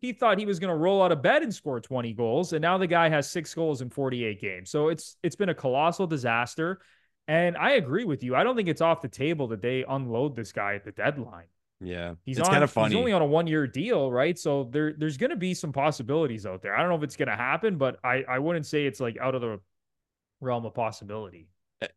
[0.02, 2.54] He thought he was going to roll out of bed and score 20 goals.
[2.54, 4.70] And now the guy has six goals in 48 games.
[4.72, 6.82] So it's it's been a colossal disaster.
[7.28, 8.36] And I agree with you.
[8.36, 11.46] I don't think it's off the table that they unload this guy at the deadline.
[11.80, 12.90] Yeah, he's it's kind of funny.
[12.90, 14.38] He's only on a one-year deal, right?
[14.38, 16.76] So there, there's going to be some possibilities out there.
[16.76, 19.18] I don't know if it's going to happen, but I, I wouldn't say it's like
[19.20, 19.60] out of the
[20.40, 21.48] realm of possibility.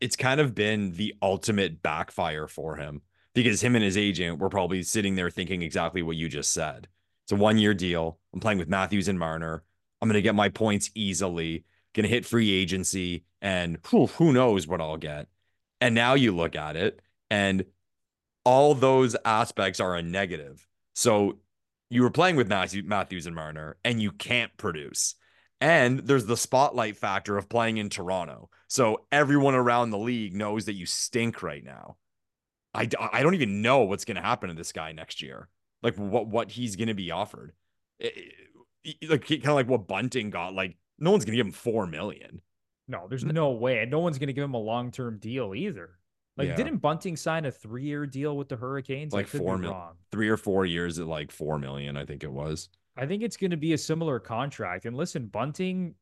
[0.01, 3.03] It's kind of been the ultimate backfire for him
[3.35, 6.89] because him and his agent were probably sitting there thinking exactly what you just said.
[7.25, 8.19] It's a one-year deal.
[8.33, 9.63] I'm playing with Matthews and Marner.
[10.01, 11.65] I'm going to get my points easily.
[11.95, 15.29] Going to hit free agency, and whew, who knows what I'll get.
[15.81, 17.65] And now you look at it, and
[18.45, 20.67] all those aspects are a negative.
[20.95, 21.39] So
[21.91, 25.15] you were playing with Matthew, Matthews and Marner, and you can't produce.
[25.61, 28.51] And there's the spotlight factor of playing in Toronto.
[28.67, 31.97] So everyone around the league knows that you stink right now.
[32.75, 35.49] I, I don't even know what's going to happen to this guy next year.
[35.85, 37.53] Like what what he's going to be offered.
[38.01, 38.33] It,
[38.83, 40.55] it, like kind of like what Bunting got.
[40.55, 42.41] Like no one's going to give him 4 million.
[42.89, 43.81] No, there's no way.
[43.81, 45.99] And no one's going to give him a long-term deal either.
[46.37, 46.57] Like, yeah.
[46.57, 49.13] didn't Bunting sign a three-year deal with the Hurricanes?
[49.13, 52.69] Like four million, three or four years at like four million, I think it was.
[52.97, 54.85] I think it's going to be a similar contract.
[54.85, 55.95] And listen, Bunting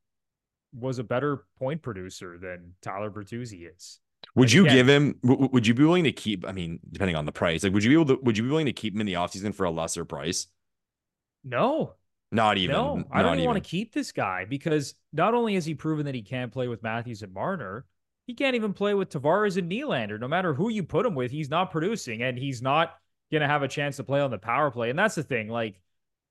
[0.75, 4.01] was a better point producer than Tyler Bertuzzi is.
[4.35, 5.17] Would you give him?
[5.25, 6.47] W- would you be willing to keep?
[6.47, 8.23] I mean, depending on the price, like, would you be able to?
[8.23, 10.47] Would you be willing to keep him in the offseason for a lesser price?
[11.45, 11.95] No,
[12.31, 12.75] not even.
[12.75, 13.47] No, not I don't even.
[13.47, 16.69] want to keep this guy because not only has he proven that he can't play
[16.69, 17.85] with Matthews and Marner,
[18.27, 20.19] he can't even play with Tavares and Nylander.
[20.19, 22.95] No matter who you put him with, he's not producing, and he's not
[23.31, 24.91] going to have a chance to play on the power play.
[24.91, 25.49] And that's the thing.
[25.49, 25.81] Like,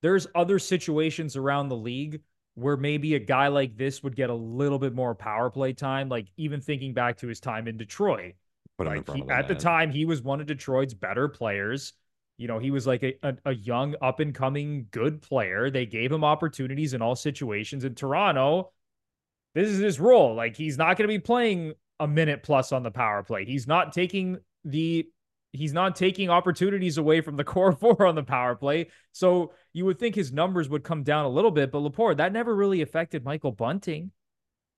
[0.02, 2.22] there's other situations around the league
[2.56, 6.10] where maybe a guy like this would get a little bit more power play time.
[6.10, 8.34] Like even thinking back to his time in Detroit,
[8.86, 11.94] like he, at the time he was one of Detroit's better players.
[12.38, 15.70] You know, he was like a, a, a young up and coming good player.
[15.70, 17.84] They gave him opportunities in all situations.
[17.84, 18.72] In Toronto,
[19.54, 20.34] this is his role.
[20.36, 23.46] Like he's not going to be playing a minute plus on the power play.
[23.46, 25.08] He's not taking the
[25.52, 28.88] he's not taking opportunities away from the core four on the power play.
[29.12, 32.34] So you would think his numbers would come down a little bit, but Lepore, that
[32.34, 34.12] never really affected Michael Bunting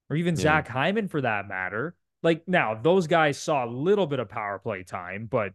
[0.09, 0.41] or even yeah.
[0.41, 1.95] Zach Hyman for that matter.
[2.21, 5.53] Like now, those guys saw a little bit of power play time, but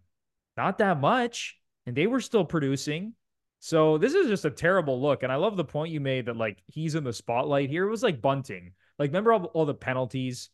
[0.56, 1.56] not that much.
[1.86, 3.14] And they were still producing.
[3.60, 5.22] So this is just a terrible look.
[5.22, 7.86] And I love the point you made that like he's in the spotlight here.
[7.86, 8.72] It was like Bunting.
[8.98, 10.50] Like, remember all, all the penalties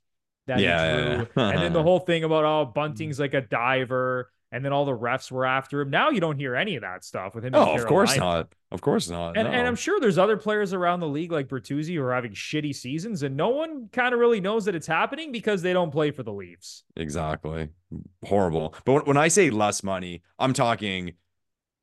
[0.47, 1.17] that yeah, he drew?
[1.17, 1.49] Yeah, yeah.
[1.51, 2.75] and then the whole thing about oh, mm.
[2.75, 5.91] Bunting's like a diver and then all the refs were after him.
[5.91, 7.57] Now you don't hear any of that stuff with him.
[7.57, 8.55] Oh, of course not.
[8.71, 9.37] Of course not.
[9.37, 9.53] And, no.
[9.53, 12.73] and I'm sure there's other players around the league like Bertuzzi who are having shitty
[12.73, 16.13] seasons, and no one kind of really knows that it's happening because they don't play
[16.13, 16.85] for the Leafs.
[16.97, 17.71] Exactly.
[18.25, 18.77] Horrible.
[18.85, 21.15] But when I say less money, I'm talking.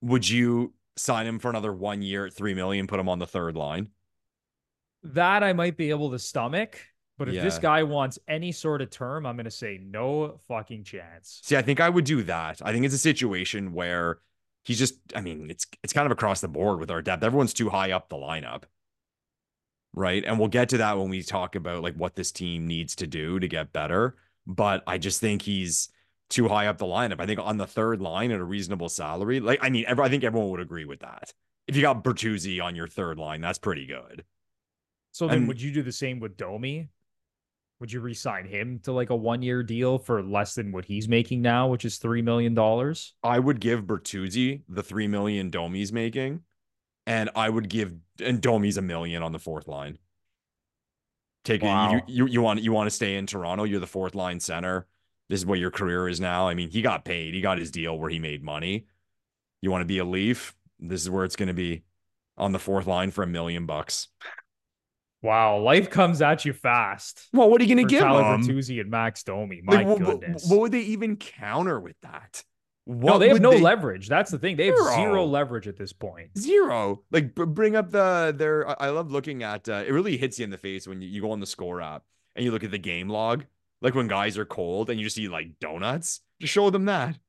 [0.04, 3.28] Would you sign him for another one year at three million, put him on the
[3.28, 3.90] third line?
[5.04, 6.80] That I might be able to stomach.
[7.22, 7.44] But if yeah.
[7.44, 11.40] this guy wants any sort of term, I'm going to say no fucking chance.
[11.44, 12.60] See, I think I would do that.
[12.66, 14.18] I think it's a situation where
[14.64, 17.24] he's just, I mean, it's it's kind of across the board with our depth.
[17.24, 18.64] Everyone's too high up the lineup.
[19.94, 20.24] Right.
[20.26, 23.06] And we'll get to that when we talk about like what this team needs to
[23.06, 24.16] do to get better.
[24.48, 25.90] But I just think he's
[26.32, 27.22] too high up the lineup.
[27.22, 30.24] I think on the third line at a reasonable salary, like I mean, I think
[30.24, 31.32] everyone would agree with that.
[31.68, 34.26] If you got Bertuzzi on your third line, that's pretty good.
[35.12, 36.90] So then, and, would you do the same with Domi?
[37.82, 41.08] Would you resign him to like a one year deal for less than what he's
[41.08, 43.16] making now, which is three million dollars?
[43.24, 46.42] I would give Bertuzzi the three million Domi's making,
[47.08, 49.98] and I would give and Domi's a million on the fourth line.
[51.44, 51.96] Take wow.
[51.96, 52.04] it.
[52.08, 53.64] You, you you want you want to stay in Toronto.
[53.64, 54.86] You're the fourth line center.
[55.28, 56.48] This is what your career is now.
[56.48, 57.34] I mean, he got paid.
[57.34, 58.86] He got his deal where he made money.
[59.62, 60.56] You want to be a Leaf?
[60.80, 61.82] This is where it's going to be
[62.38, 64.10] on the fourth line for a million bucks.
[65.22, 67.28] Wow, life comes at you fast.
[67.32, 68.44] Well, what are you going to give Tyler them?
[68.44, 69.62] Bertuzzi and Max Domi?
[69.64, 70.50] My like, goodness.
[70.50, 72.44] What, would they even counter with that?
[72.86, 73.62] What no, they have no they...
[73.62, 74.10] leverage.
[74.10, 74.58] That's the thing.
[74.58, 76.36] They have zero leverage at this point.
[76.38, 77.04] Zero.
[77.12, 78.82] Like bring up the their.
[78.82, 79.70] I love looking at.
[79.70, 81.80] Uh, it really hits you in the face when you, you go on the score
[81.80, 82.04] app
[82.36, 83.46] and you look at the game log.
[83.82, 86.22] Like when guys are cold and you just eat like donuts.
[86.40, 87.20] Just show them that.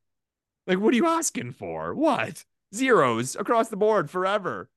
[0.67, 1.95] Like, what are you asking for?
[1.95, 2.45] What?
[2.75, 4.71] Zeros across the board forever.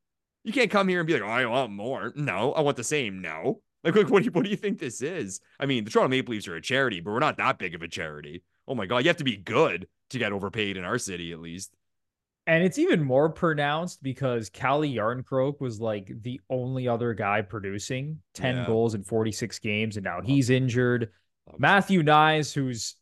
[0.45, 2.13] You can't come here and be like, oh, I want more.
[2.15, 3.19] No, I want the same.
[3.19, 3.61] No.
[3.83, 5.41] Like, like what, do you, what do you think this is?
[5.59, 7.81] I mean, the Toronto Maple Leafs are a charity, but we're not that big of
[7.81, 8.43] a charity.
[8.67, 8.99] Oh my God.
[8.99, 11.75] You have to be good to get overpaid in our city, at least.
[12.47, 18.19] And it's even more pronounced because Calle Jarnkrok was like the only other guy producing
[18.35, 18.65] 10 yeah.
[18.67, 21.09] goals in 46 games, and now he's injured.
[21.57, 22.95] Matthew Knies, who's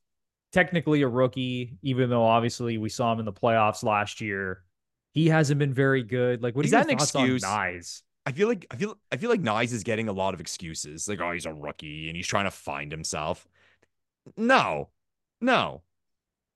[0.54, 4.63] technically a rookie, even though obviously we saw him in the playoffs last year,
[5.14, 6.42] he hasn't been very good.
[6.42, 7.44] Like, what is that an excuse?
[7.44, 8.02] Knies?
[8.26, 11.08] I feel like I feel I feel like Knies is getting a lot of excuses.
[11.08, 13.48] Like, oh, he's a rookie and he's trying to find himself.
[14.38, 14.90] No,
[15.42, 15.84] no.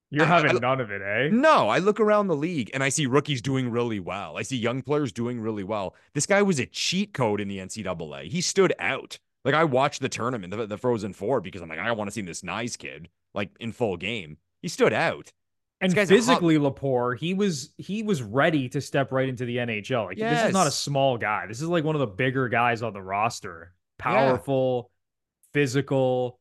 [0.10, 1.30] You're I, having I, none of it, eh?
[1.32, 4.38] No, I look around the league and I see rookies doing really well.
[4.38, 5.96] I see young players doing really well.
[6.14, 8.30] This guy was a cheat code in the NCAA.
[8.30, 9.20] He stood out.
[9.44, 12.14] Like I watched the tournament, the, the Frozen Four, because I'm like, I want to
[12.14, 14.38] see this Knies kid like in full game.
[14.62, 15.34] He stood out.
[15.80, 16.76] And physically, hot...
[16.76, 20.06] Lepore, he was he was ready to step right into the NHL.
[20.06, 20.42] Like yes.
[20.42, 21.46] this is not a small guy.
[21.48, 23.74] This is like one of the bigger guys on the roster.
[24.00, 25.62] Powerful, yeah.
[25.62, 26.40] physical,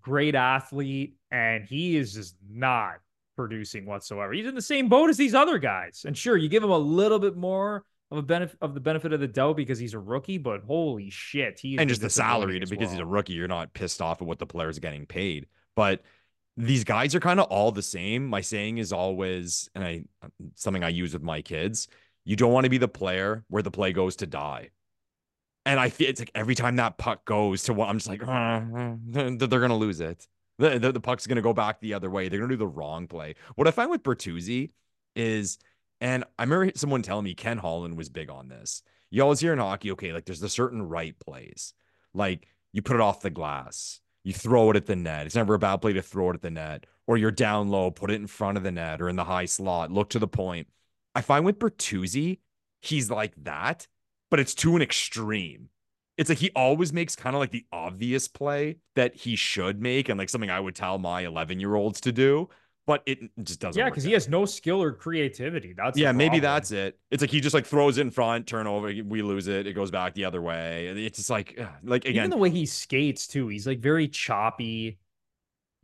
[0.00, 2.94] great athlete, and he is just not
[3.36, 4.32] producing whatsoever.
[4.32, 6.04] He's in the same boat as these other guys.
[6.06, 9.12] And sure, you give him a little bit more of a benefit of the benefit
[9.12, 12.58] of the doubt because he's a rookie, but holy shit, he and just the salary
[12.58, 15.46] because he's a rookie, you're not pissed off at what the player's getting paid.
[15.74, 16.02] But
[16.56, 18.26] these guys are kind of all the same.
[18.26, 20.02] My saying is always, and I
[20.54, 21.88] something I use with my kids,
[22.24, 24.70] you don't want to be the player where the play goes to die.
[25.64, 28.20] And I feel it's like every time that puck goes to what I'm just like,
[29.40, 30.26] they're gonna lose it.
[30.58, 32.28] The, the, the puck's gonna go back the other way.
[32.28, 33.36] They're gonna do the wrong play.
[33.54, 34.70] What I find with Bertuzzi
[35.16, 35.58] is,
[36.00, 38.82] and I remember someone telling me Ken Holland was big on this.
[39.10, 41.74] You always hear in hockey, okay, like there's a certain right plays,
[42.12, 45.26] like you put it off the glass you throw it at the net.
[45.26, 46.86] It's never a bad play to throw it at the net.
[47.06, 49.46] Or you're down low, put it in front of the net or in the high
[49.46, 50.68] slot, look to the point.
[51.14, 52.38] I find with Bertuzzi,
[52.80, 53.88] he's like that,
[54.30, 55.68] but it's to an extreme.
[56.16, 60.08] It's like he always makes kind of like the obvious play that he should make
[60.08, 62.48] and like something I would tell my 11 year olds to do
[62.86, 63.78] but it just doesn't.
[63.78, 65.72] Yeah, because he has no skill or creativity.
[65.72, 66.98] That's yeah, maybe that's it.
[67.10, 69.90] It's like he just like throws it in front, turnover, we lose it, it goes
[69.90, 70.86] back the other way.
[70.88, 73.48] It's just like like again, even the way he skates too.
[73.48, 74.98] He's like very choppy,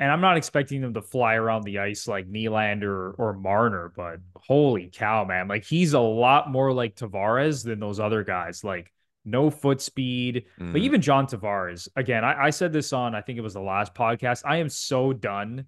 [0.00, 3.92] and I'm not expecting them to fly around the ice like Nylander or or Marner,
[3.94, 5.46] but holy cow, man!
[5.46, 8.64] Like he's a lot more like Tavares than those other guys.
[8.64, 8.92] Like
[9.24, 10.46] no foot speed.
[10.58, 10.72] Mhm.
[10.72, 13.60] But even John Tavares, again, I, I said this on, I think it was the
[13.60, 14.42] last podcast.
[14.44, 15.66] I am so done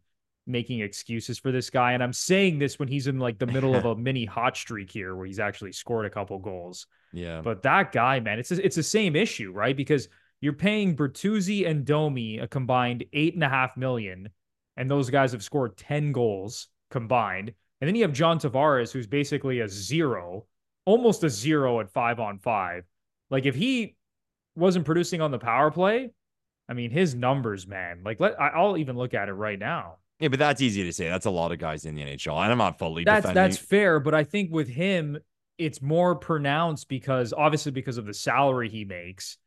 [0.51, 1.93] making excuses for this guy.
[1.93, 4.91] And I'm saying this when he's in like the middle of a mini hot streak
[4.91, 6.87] here where he's actually scored a couple goals.
[7.13, 7.41] yeah.
[7.43, 9.77] But that guy, man, it's it's the same issue, right?
[9.77, 10.09] Because
[10.41, 14.31] you're paying Bertuzzi and Domi a combined eight and a half million,
[14.77, 17.53] and those guys have scored 10 goals combined.
[17.81, 20.47] And then you have John Tavares, who's basically a zero,
[20.85, 22.85] almost a zero at five on five.
[23.31, 23.97] Like if he
[24.57, 26.11] wasn't producing on the power play,
[26.69, 28.03] I mean, his numbers, man.
[28.05, 29.97] Like let I'll even look at it right now.
[30.21, 31.09] Yeah, but that's easy to say.
[31.09, 32.35] That's a lot of guys in the NHL.
[32.43, 33.43] And I'm not fully That's defending.
[33.43, 35.19] that's fair, but I think with him,
[35.59, 39.39] it's more pronounced because obviously because of the salary he makes.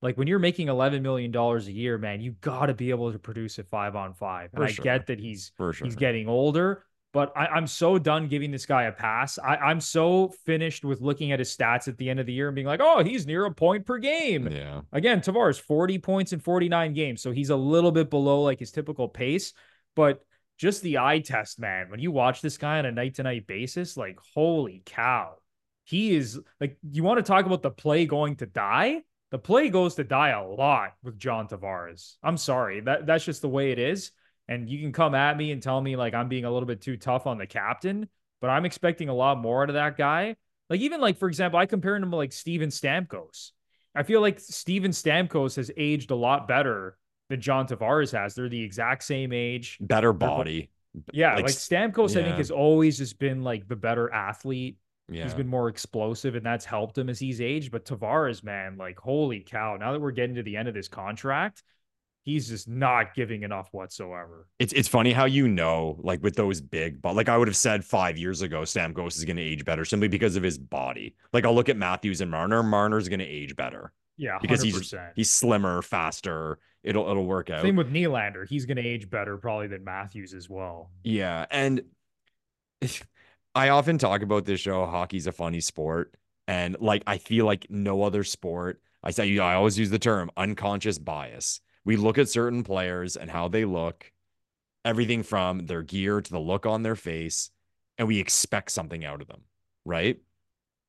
[0.00, 3.12] Like when you're making eleven million dollars a year, man, you got to be able
[3.12, 4.50] to produce at five on five.
[4.52, 4.82] And For I sure.
[4.82, 5.72] get that he's sure.
[5.72, 9.38] he's getting older, but I, I'm so done giving this guy a pass.
[9.38, 12.48] I, I'm so finished with looking at his stats at the end of the year
[12.48, 14.48] and being like, oh, he's near a point per game.
[14.50, 14.80] yeah.
[14.92, 17.22] Again, Tavares, 40 points in 49 games.
[17.22, 19.52] So he's a little bit below like his typical pace,
[19.94, 20.24] but
[20.58, 21.90] just the eye test, man.
[21.90, 25.34] When you watch this guy on a night to night basis, like, holy cow.
[25.84, 29.02] He is like, you want to talk about the play going to die?
[29.32, 32.16] The play goes to die a lot with John Tavares.
[32.22, 32.80] I'm sorry.
[32.80, 34.12] That that's just the way it is.
[34.46, 36.82] And you can come at me and tell me like I'm being a little bit
[36.82, 38.08] too tough on the captain,
[38.40, 40.36] but I'm expecting a lot more out of that guy.
[40.68, 43.50] Like even like for example, I compare him to like Steven Stamkos.
[43.94, 46.96] I feel like Steven Stamkos has aged a lot better
[47.32, 48.34] than John Tavares has.
[48.34, 49.78] They're the exact same age.
[49.80, 50.70] Better body.
[51.12, 54.76] Yeah, Like, like, Stamkos, I think has always just been like the better athlete.
[55.08, 55.24] Yeah.
[55.24, 57.72] He's been more explosive, and that's helped him as he's aged.
[57.72, 59.76] But Tavares, man, like holy cow!
[59.76, 61.62] Now that we're getting to the end of this contract,
[62.24, 64.46] he's just not giving enough whatsoever.
[64.58, 67.56] It's it's funny how you know, like with those big, but like I would have
[67.56, 71.14] said five years ago, Stamkos is going to age better simply because of his body.
[71.32, 72.62] Like I'll look at Matthews and Marner.
[72.62, 74.64] Marner's going to age better Yeah, because 100%.
[74.64, 76.58] he's he's slimmer, faster.
[76.82, 77.62] It'll it'll work out.
[77.62, 78.46] Same with Nylander.
[78.48, 80.90] He's going to age better probably than Matthews as well.
[81.04, 81.82] Yeah, and
[83.54, 84.84] I often talk about this show.
[84.86, 86.16] Hockey's a funny sport,
[86.48, 88.80] and like I feel like no other sport.
[89.02, 91.60] I say I always use the term unconscious bias.
[91.84, 94.12] We look at certain players and how they look,
[94.84, 97.50] everything from their gear to the look on their face,
[97.98, 99.42] and we expect something out of them,
[99.84, 100.20] right?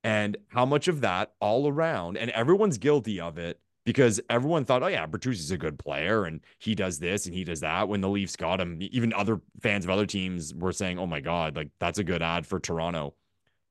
[0.04, 4.84] And how much of that all around, and everyone's guilty of it because everyone thought,
[4.84, 7.88] oh yeah, Bertuzzi's a good player and he does this and he does that.
[7.88, 11.20] When the Leafs got him, even other fans of other teams were saying, oh my
[11.20, 13.16] god, like that's a good ad for Toronto.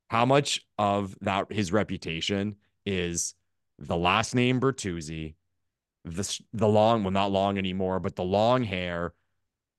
[0.08, 3.34] How much of that his reputation is
[3.78, 5.34] the last name Bertuzzi,
[6.04, 9.14] the the long, well not long anymore, but the long hair.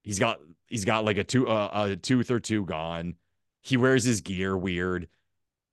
[0.01, 3.15] He's got he's got like a two uh, a tooth or two gone.
[3.61, 5.07] He wears his gear weird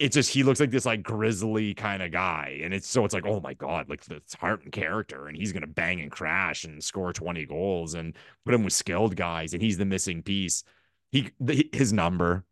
[0.00, 3.12] it's just he looks like this like grizzly kind of guy and it's so it's
[3.12, 6.64] like oh my god like it's heart and character and he's gonna bang and crash
[6.64, 10.64] and score 20 goals and put him with skilled guys and he's the missing piece.
[11.12, 12.44] He the, his number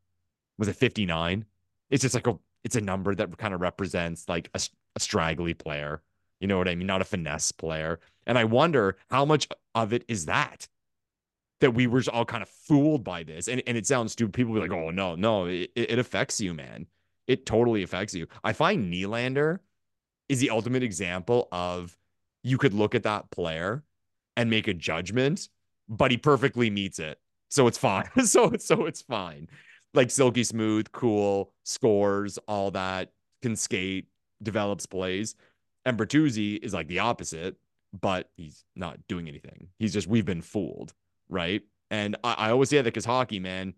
[0.58, 1.46] was a 59
[1.90, 4.60] it's just like a it's a number that kind of represents like a
[5.00, 6.02] straggly player
[6.40, 6.86] you know what i mean?
[6.86, 10.68] Not a finesse player and i wonder how much of it is that?
[11.60, 14.52] That we were all kind of fooled by this and, and it sounds stupid people
[14.52, 16.86] be like oh no no it, it affects you man
[17.28, 18.26] it totally affects you.
[18.42, 19.58] I find Nylander
[20.28, 21.96] is the ultimate example of
[22.42, 23.84] you could look at that player
[24.36, 25.48] and make a judgment,
[25.88, 27.18] but he perfectly meets it.
[27.50, 28.08] So it's fine.
[28.24, 29.48] so so it's fine.
[29.94, 33.12] Like silky smooth, cool, scores, all that,
[33.42, 34.06] can skate,
[34.42, 35.34] develops plays.
[35.84, 37.56] And Bertuzzi is like the opposite,
[37.98, 39.68] but he's not doing anything.
[39.78, 40.94] He's just we've been fooled,
[41.28, 41.62] right?
[41.90, 43.74] And I, I always say that because hockey, man,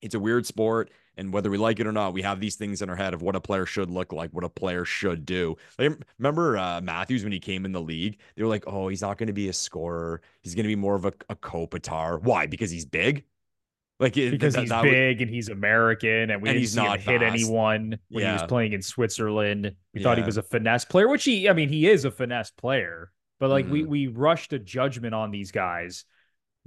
[0.00, 2.82] it's a weird sport and whether we like it or not we have these things
[2.82, 5.56] in our head of what a player should look like what a player should do.
[5.78, 9.02] Like, remember uh, matthews when he came in the league they were like oh he's
[9.02, 10.20] not going to be a scorer.
[10.42, 12.20] He's going to be more of a, a kopitar.
[12.22, 12.46] Why?
[12.46, 13.24] Because he's big?
[13.98, 16.60] Like it, Because that- he's that would- big and he's American and we And didn't
[16.60, 19.72] he's not hit anyone when he was playing in Switzerland.
[19.94, 22.50] We thought he was a finesse player, which he I mean he is a finesse
[22.50, 23.10] player,
[23.40, 23.86] but like we Mhm.
[23.86, 26.04] we rushed a judgment on these guys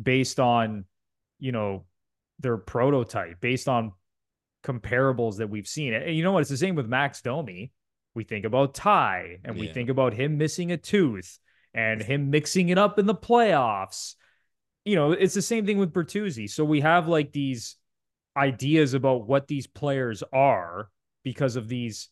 [0.02, 0.86] based on
[1.40, 1.86] you know
[2.40, 3.92] their prototype, based on
[4.64, 5.94] comparables that we've seen.
[5.94, 6.42] And you know what?
[6.42, 7.72] It's the same with Max Domi.
[8.16, 11.40] We think about Tie and we think about him missing a tooth
[11.74, 14.16] and him mixing it up in the playoffs.
[14.84, 16.50] You know, it's the same thing with Bertuzzi.
[16.50, 17.78] So we have like these
[18.36, 20.90] ideas about what these players are
[21.24, 22.10] because of these,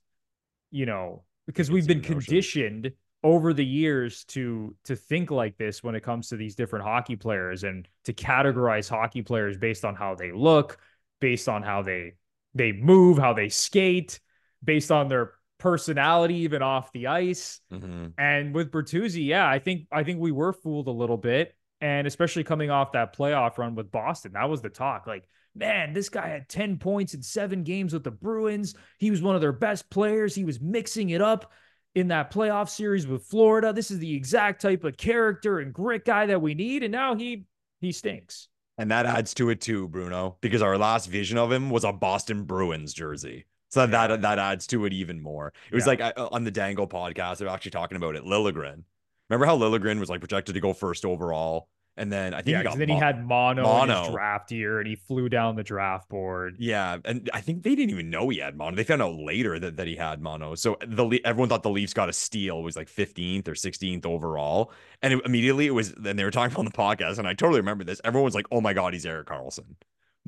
[0.72, 2.92] you know, because we've been conditioned
[3.24, 7.16] over the years to to think like this when it comes to these different hockey
[7.16, 10.78] players and to categorize hockey players based on how they look,
[11.20, 12.14] based on how they
[12.58, 14.20] they move, how they skate,
[14.64, 17.62] based on their personality even off the ice.
[17.72, 18.14] Mhm.
[18.18, 22.06] And with Bertuzzi, yeah, I think I think we were fooled a little bit, and
[22.06, 25.08] especially coming off that playoff run with Boston, that was the talk.
[25.08, 28.76] Like, man, this guy had ten points in seven games with the Bruins.
[29.00, 30.36] He was one of their best players.
[30.36, 31.52] He was mixing it up
[31.96, 33.74] in that playoff series with Florida.
[33.74, 37.16] This is the exact type of character and grit guy that we need, and now
[37.16, 37.46] he
[37.82, 38.50] he stinks.
[38.78, 41.92] And that adds to it too, Bruno, because our last vision of him was a
[41.92, 43.46] Boston Bruins jersey.
[43.70, 45.52] So that that adds to it even more.
[45.72, 45.90] It was Yeah.
[45.90, 48.24] like uh, on the Dangle podcast, they're actually talking about it.
[48.24, 48.84] Liljegren.
[49.30, 51.70] Remember how Liljegren was like projected to go first overall?
[52.00, 54.12] And then I think Yeah, he then he had mono, in his mono.
[54.12, 56.56] draft year, and he flew down the draft board.
[56.60, 58.76] Yeah, and I think they didn't even know he had mono.
[58.76, 60.54] They found out later that, that he had mono.
[60.54, 62.60] So the everyone thought the Leafs got a steal.
[62.60, 64.72] It was like 15th or 16th overall,
[65.02, 65.92] and it, immediately it was.
[65.94, 68.00] Then they were talking on the podcast, and I totally remember this.
[68.04, 69.76] Everyone was like, "Oh my god, he's Erik Karlsson."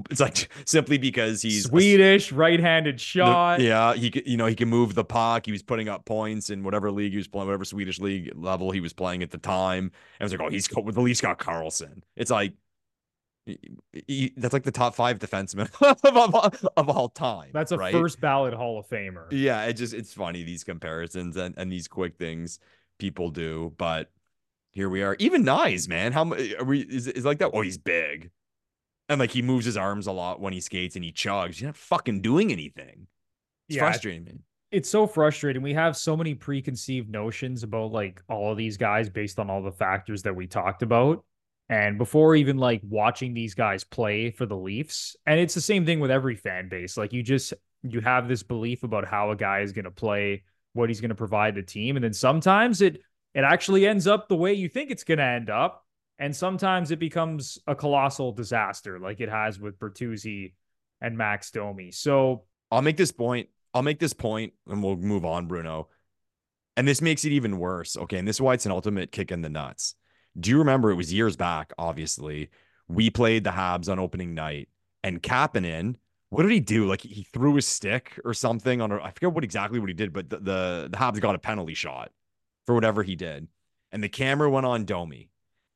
[0.10, 3.60] It's like simply because he's a- Swedish right-handed the- shot.
[3.60, 5.46] yeah, he you know he can move the puck.
[5.46, 8.72] He was putting up points in whatever league he was playing, whatever Swedish league level
[8.72, 9.92] he was playing at the time.
[10.20, 12.02] And it was like, oh, he's the Leafs got Karlsson.
[12.16, 12.54] It's like
[13.46, 17.50] he- that's like the top five defenseman of, of, of all time.
[17.54, 17.92] That's a right?
[17.92, 19.26] first ballot Hall of Famer.
[19.32, 22.60] Yeah, it just it's funny these comparisons and, and these quick things
[23.00, 24.12] people do, but
[24.72, 25.16] here we are.
[25.20, 26.12] Even Knies, man.
[26.12, 27.52] How are we is is like that?
[27.54, 28.30] Oh, he's big.
[29.10, 31.60] And like he moves his arms a lot when he skates and he chugs.
[31.60, 33.08] You're not fucking doing anything.
[33.68, 34.44] It's Yeah, frustrating, man.
[34.72, 35.62] it's so frustrating.
[35.62, 39.64] We have so many preconceived notions about like all of these guys based on all
[39.64, 41.26] the factors that we talked about.
[41.70, 45.86] And before even like watching these guys play for the Leafs, and it's the same
[45.86, 46.98] thing with every fan base.
[46.98, 47.54] Like you just
[47.84, 50.44] you have this belief about how a guy is going to play,
[50.74, 53.02] what he's going to provide the team, and then sometimes it
[53.36, 55.86] it actually ends up the way you think it's going to end up,
[56.20, 60.54] and sometimes it becomes a colossal disaster, like it has with Bertuzzi
[61.02, 61.92] and Max Domi.
[61.92, 63.48] So I'll make this point.
[63.74, 65.88] I'll make this point and we'll move on, Bruno.
[66.76, 67.96] And this makes it even worse.
[67.96, 68.18] Okay.
[68.18, 69.96] And this is why it's an ultimate kick in the nuts.
[70.38, 72.50] Do you remember it was years back, obviously?
[72.90, 74.68] We played the Habs on opening night
[75.04, 75.96] and Kapanen,
[76.30, 76.86] what did he do?
[76.86, 79.96] Like he threw his stick or something on a, I forget what exactly what he
[79.96, 82.12] did, but the, the, the Habs got a penalty shot
[82.66, 83.48] for whatever he did.
[83.92, 85.30] And the camera went on Domi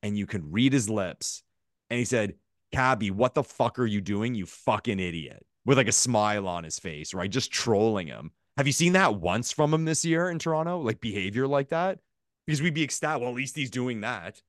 [0.04, 1.42] and you could read his lips.
[1.90, 2.34] And he said,
[2.72, 4.34] Cabby, what the fuck are you doing?
[4.34, 5.44] You fucking idiot.
[5.64, 7.30] With like a smile on his face, right?
[7.30, 8.30] Just trolling him.
[8.58, 10.78] Have you seen that once from him this year in Toronto?
[10.78, 12.00] Like behavior like that?
[12.46, 13.22] Because we'd be ecstatic.
[13.22, 14.42] Well, at least he's doing that,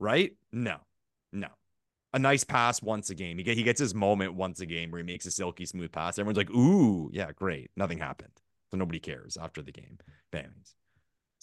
[0.00, 0.32] right?
[0.50, 0.78] No,
[1.32, 1.48] no.
[2.14, 3.36] A nice pass once a game.
[3.36, 5.92] He, get, he gets his moment once a game where he makes a silky smooth
[5.92, 6.18] pass.
[6.18, 7.70] Everyone's like, ooh, yeah, great.
[7.76, 8.32] Nothing happened.
[8.70, 9.98] So nobody cares after the game.
[10.32, 10.74] Bannings.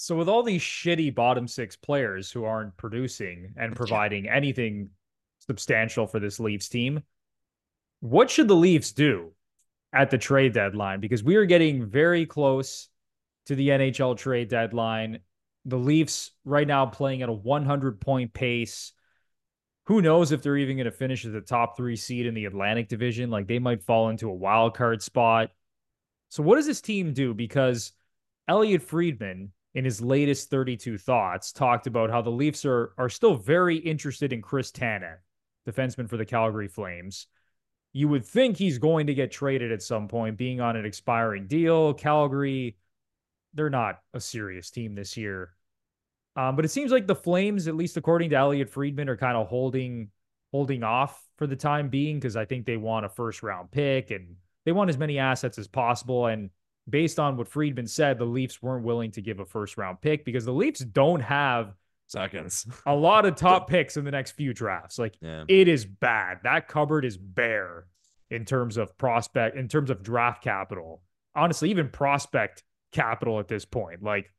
[0.02, 4.90] So with all these shitty bottom six players who aren't producing and providing anything
[5.48, 7.04] substantial for this Leafs team,
[8.00, 9.34] what should the Leafs do
[9.94, 11.02] at the trade deadline?
[11.02, 12.90] Because we are getting very close
[13.46, 15.20] to the NHL trade deadline.
[15.66, 18.94] The Leafs right now playing at a 100 point pace.
[19.86, 22.46] Who knows if they're even going to finish as the top three seed in the
[22.46, 23.30] Atlantic Division?
[23.30, 25.52] Like they might fall into a wild card spot.
[26.30, 27.36] So what does this team do?
[27.36, 27.92] Because
[28.48, 33.36] Elliotte Friedman, in his latest 32 thoughts, talked about how the Leafs are are still
[33.36, 35.18] very interested in Chris Tanev,
[35.68, 37.28] defenseman for the Calgary Flames.
[37.94, 41.48] You would think he's going to get traded at some point, being on an expiring
[41.48, 41.94] deal.
[41.94, 42.78] Calgary,
[43.54, 45.52] they're not a serious team this year.
[46.36, 49.36] Um, but it seems like the Flames, at least according to Elliotte Friedman, are kind
[49.36, 50.10] of holding
[50.52, 54.12] holding off for the time being because I think they want a first round pick
[54.12, 56.28] and they want as many assets as possible.
[56.28, 56.50] And
[56.90, 60.26] based on what Friedman said, the Leafs weren't willing to give a first round pick
[60.26, 61.74] because the Leafs don't have
[62.08, 62.68] Seconds.
[62.86, 65.00] a lot of top picks in the next few drafts.
[65.00, 65.46] Like Yeah.
[65.48, 66.40] it is bad.
[66.44, 67.86] That cupboard is bare
[68.30, 71.02] in terms of prospect, in terms of draft capital.
[71.36, 74.04] Honestly, even prospect capital at this point.
[74.04, 74.30] Like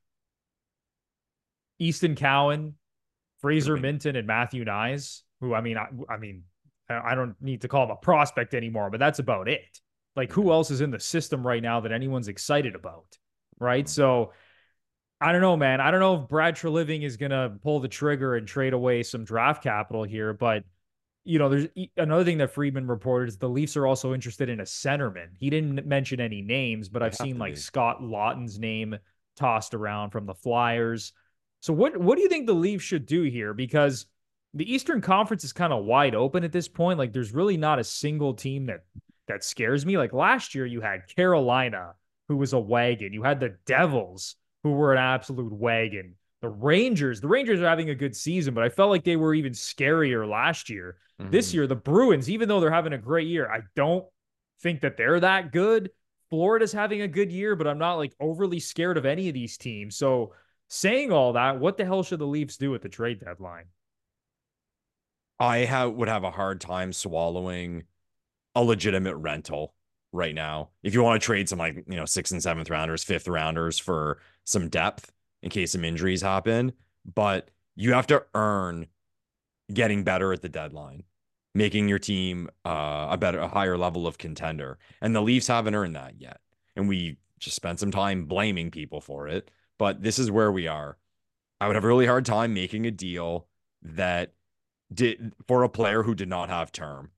[1.79, 2.75] Easton Cowan,
[3.41, 6.43] Fraser Minten, and Matthew Knies, who I mean, I, I mean,
[6.89, 9.81] I don't need to call him a prospect anymore, but that's about it.
[10.17, 13.19] Like who else is in the system right now that anyone's excited about?
[13.59, 13.85] Right.
[13.85, 13.91] Mm-hmm.
[13.91, 14.33] So
[15.21, 15.81] I don't know, man.
[15.81, 19.25] I don't know if Brad Treliving is gonna pull the trigger and trade away some
[19.25, 20.65] draft capital here, but
[21.25, 24.59] you know, there's another thing that Friedman reported is the Leafs are also interested in
[24.59, 25.29] a centerman.
[25.39, 27.61] He didn't mention any names, but They I've seen like be.
[27.61, 28.99] Scott Laughton's name
[29.37, 31.13] tossed around from the Flyers.
[31.61, 33.55] So what what do you think the Leafs should do here?
[33.55, 34.07] Because
[34.55, 36.99] the Eastern Conference is kind of wide open at this point.
[36.99, 38.81] Like there's really not a single team that
[39.29, 39.99] that scares me.
[39.99, 41.95] Like last year you had Carolina,
[42.29, 43.13] who was a wagon.
[43.13, 46.17] You had the Devils, who were an absolute wagon.
[46.41, 49.35] The Rangers, the Rangers are having a good season, but I felt like they were
[49.35, 50.97] even scarier last year.
[51.19, 51.55] This Mhm.
[51.55, 54.05] year, the Bruins, even though they're having a great year, I don't
[54.61, 55.91] think that they're that good.
[56.31, 59.57] Florida's having a good year, but I'm not like overly scared of any of these
[59.57, 59.97] teams.
[59.97, 60.35] So
[60.69, 63.67] saying all that, what the hell should the Leafs do at the trade deadline?
[65.39, 67.85] I have would have a hard time swallowing
[68.55, 69.75] a legitimate rental
[70.13, 70.71] right now.
[70.83, 73.79] If you want to trade some like, you know, sixth and seventh rounders, fifth rounders
[73.79, 76.73] for some depth in case some injuries happen,
[77.15, 78.87] but you have to earn
[79.73, 81.05] getting better at the deadline,
[81.55, 84.79] making your team uh, a better, a higher level of contender.
[85.01, 86.41] And the Leafs haven't earned that yet.
[86.77, 89.51] And we just spent some time blaming people for it.
[89.79, 90.99] But this is where we are.
[91.61, 93.47] I would have a really hard time making a deal
[93.83, 94.33] that
[94.93, 97.11] did for a player who did not have term.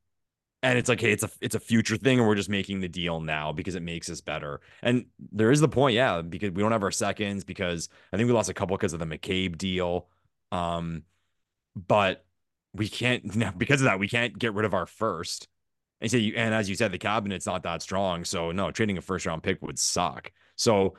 [0.64, 2.88] And it's like, hey, it's a it's a future thing, and we're just making the
[2.88, 4.62] deal now because it makes us better.
[4.82, 8.28] And there is the point, yeah, because we don't have our seconds because I think
[8.28, 10.08] we lost a couple because of the McCabe deal.
[10.52, 11.02] Um,
[11.76, 12.24] but
[12.72, 15.48] we can't now because of that we can't get rid of our first.
[16.00, 18.24] And so you, and as you said, the cabinet's not that strong.
[18.24, 20.32] So no, trading a first round pick would suck.
[20.56, 20.94] So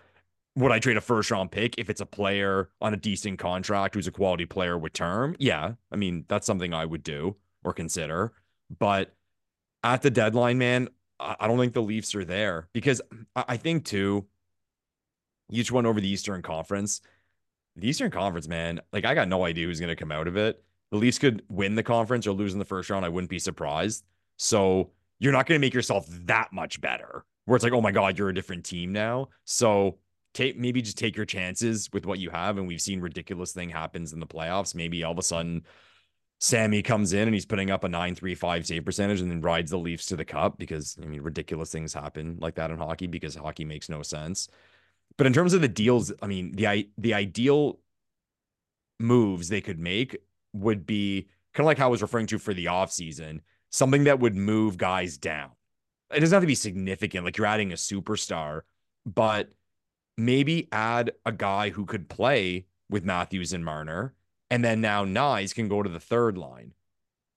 [0.56, 3.96] would I trade a first round pick if it's a player on a decent contract
[3.96, 5.36] who's a quality player with term?
[5.40, 5.74] Yeah.
[5.92, 8.34] I mean, that's something I would do or consider.
[8.80, 9.14] But
[9.86, 13.02] at the deadline, man, I don't think the Leafs are there because
[13.36, 14.26] I think too,
[15.48, 17.02] you just went over the Eastern Conference.
[17.78, 20.36] The Eastern Conference, man, like I got no idea who's going to come out of
[20.36, 20.62] it.
[20.92, 23.06] The Leafs could win the conference or lose in the first round.
[23.06, 24.04] I wouldn't be surprised.
[24.38, 27.92] So you're not going to make yourself that much better where it's like, oh my
[27.92, 29.30] God, you're a different team now.
[29.46, 30.00] So
[30.34, 32.58] take maybe just take your chances with what you have.
[32.58, 34.74] And we've seen ridiculous thing happens in the playoffs.
[34.74, 35.64] Maybe all of a sudden
[36.40, 39.78] Sammy comes in and he's putting up a 935 save percentage and then rides the
[39.78, 43.36] Leafs to the cup because I mean ridiculous things happen like that in hockey because
[43.36, 44.50] hockey makes no sense.
[45.18, 47.80] But in terms of the deals, I mean, the the ideal
[49.00, 50.18] moves they could make
[50.54, 54.20] would be kind of like how I was referring to for the offseason, something that
[54.20, 55.52] would move guys down.
[56.14, 58.62] It doesn't have to be significant, like you're adding a superstar,
[59.06, 59.50] but
[60.18, 64.14] maybe add a guy who could play with Matthews and Marner.
[64.50, 66.74] And then now Knies can go to the third line.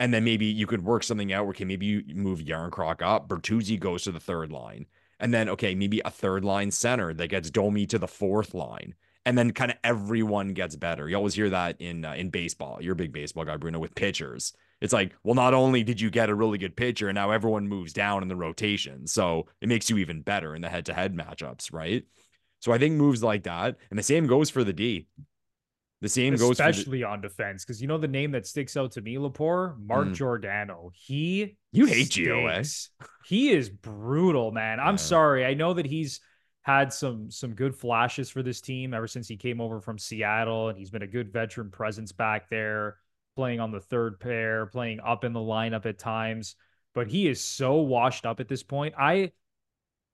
[0.00, 3.28] And then maybe you could work something out where okay, maybe you move Jarnkrok up.
[3.28, 4.86] Bertuzzi goes to the third line.
[5.20, 8.94] And then, okay, maybe a third line center that gets Domi to the fourth line.
[9.24, 11.08] And then kind of everyone gets better.
[11.08, 12.78] You always hear that in uh, in baseball.
[12.80, 14.54] You're a big baseball guy, Bruno, with pitchers.
[14.80, 17.68] It's like, well, not only did you get a really good pitcher, and now everyone
[17.68, 19.06] moves down in the rotation.
[19.06, 22.04] So it makes you even better in the head to head matchups, right?
[22.60, 25.08] So I think moves like that, and the same goes for the D.
[26.00, 28.92] The same especially goes especially on defense because you know the name that sticks out
[28.92, 30.14] to me, Lepore, Mark mm.
[30.14, 30.90] Giordano.
[30.94, 32.90] He you hate GOS,
[33.26, 34.78] He is brutal, man.
[34.78, 34.96] I'm yeah.
[34.96, 35.44] sorry.
[35.44, 36.20] I know that he's
[36.62, 40.68] had some some good flashes for this team ever since he came over from Seattle,
[40.68, 42.98] and he's been a good veteran presence back there,
[43.34, 46.54] playing on the third pair, playing up in the lineup at times.
[46.94, 48.94] But he is so washed up at this point.
[48.96, 49.32] I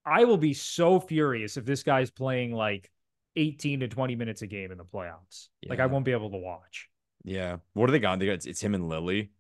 [0.06, 2.90] I will be so furious if this guy's playing like
[3.36, 5.48] 18 to 20 minutes a game in the playoffs.
[5.62, 5.70] Yeah.
[5.70, 6.88] Like I won't be able to watch.
[7.24, 7.56] Yeah.
[7.72, 8.18] What are they got?
[8.18, 9.30] They got it's him and Lily.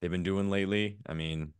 [0.00, 0.98] They've been doing lately.
[1.06, 1.52] I mean,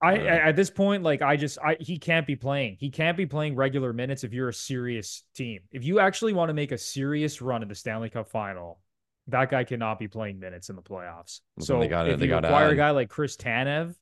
[0.00, 2.76] I uh, at this point, like I just I he can't be playing.
[2.78, 5.60] He can't be playing regular minutes if you're a serious team.
[5.72, 8.80] If you actually want to make a serious run in the Stanley Cup final,
[9.28, 11.40] that guy cannot be playing minutes in the playoffs.
[11.60, 13.94] So they got if they you acquire a guy like Chris Tanev,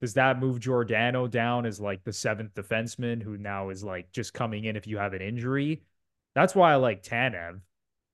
[0.00, 4.34] does that move Giordano down as like the seventh defenseman who now is like just
[4.34, 5.82] coming in if you have an injury?
[6.34, 7.60] That's why I like Tanev.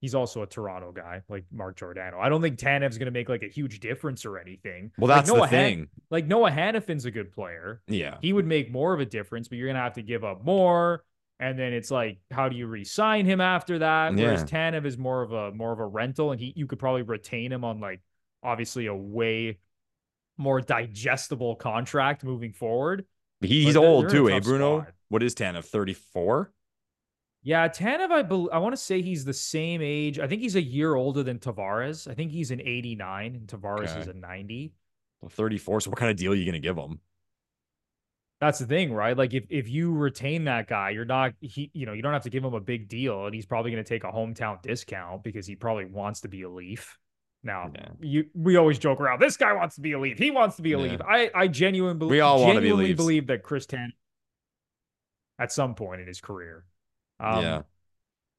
[0.01, 2.19] He's also a Toronto guy, like Mark Giordano.
[2.21, 4.93] I don't think Tanev's going to make like a huge difference or anything.
[4.99, 5.79] Well, that's like Noah the thing.
[5.79, 7.81] Han- like Noah Hanifin's a good player.
[7.89, 10.23] Yeah, he would make more of a difference, but you're going to have to give
[10.23, 11.05] up more.
[11.41, 14.15] And then it's like, how do you re-sign him after that?
[14.15, 14.71] Whereas yeah.
[14.71, 17.51] Tanev is more of a more of a rental, and he you could probably retain
[17.51, 18.03] him on like
[18.43, 19.59] obviously a way
[20.37, 23.07] more digestible contract moving forward.
[23.41, 24.87] He's old too, eh, Bruno?
[25.09, 25.65] What is Tanev?
[25.65, 26.53] 34?
[27.45, 30.19] Yeah, Tanev, I be- I want to say he's the same age.
[30.19, 32.11] I think he's a year older than Tavares.
[32.11, 34.01] I think he's an 89 and Tavares okay.
[34.01, 34.73] is a 90.
[35.21, 35.83] Well, 34.
[35.83, 37.01] So what kind of deal are you going to give him?
[38.41, 39.17] That's the thing, right?
[39.17, 42.25] Like if if you retain that guy, you're not he you know, you don't have
[42.25, 45.23] to give him a big deal and he's probably going to take a hometown discount
[45.23, 46.99] because he probably wants to be a Leaf.
[47.43, 47.89] Now, yeah.
[48.01, 49.21] you we always joke around.
[49.21, 50.19] This guy wants to be a Leaf.
[50.19, 50.91] He wants to be a yeah.
[50.91, 51.01] Leaf.
[51.07, 53.93] I I genuinely believe we all genuinely want to be believe that Chris Tan
[55.39, 56.65] at some point in his career
[57.25, 57.63] um, yeah.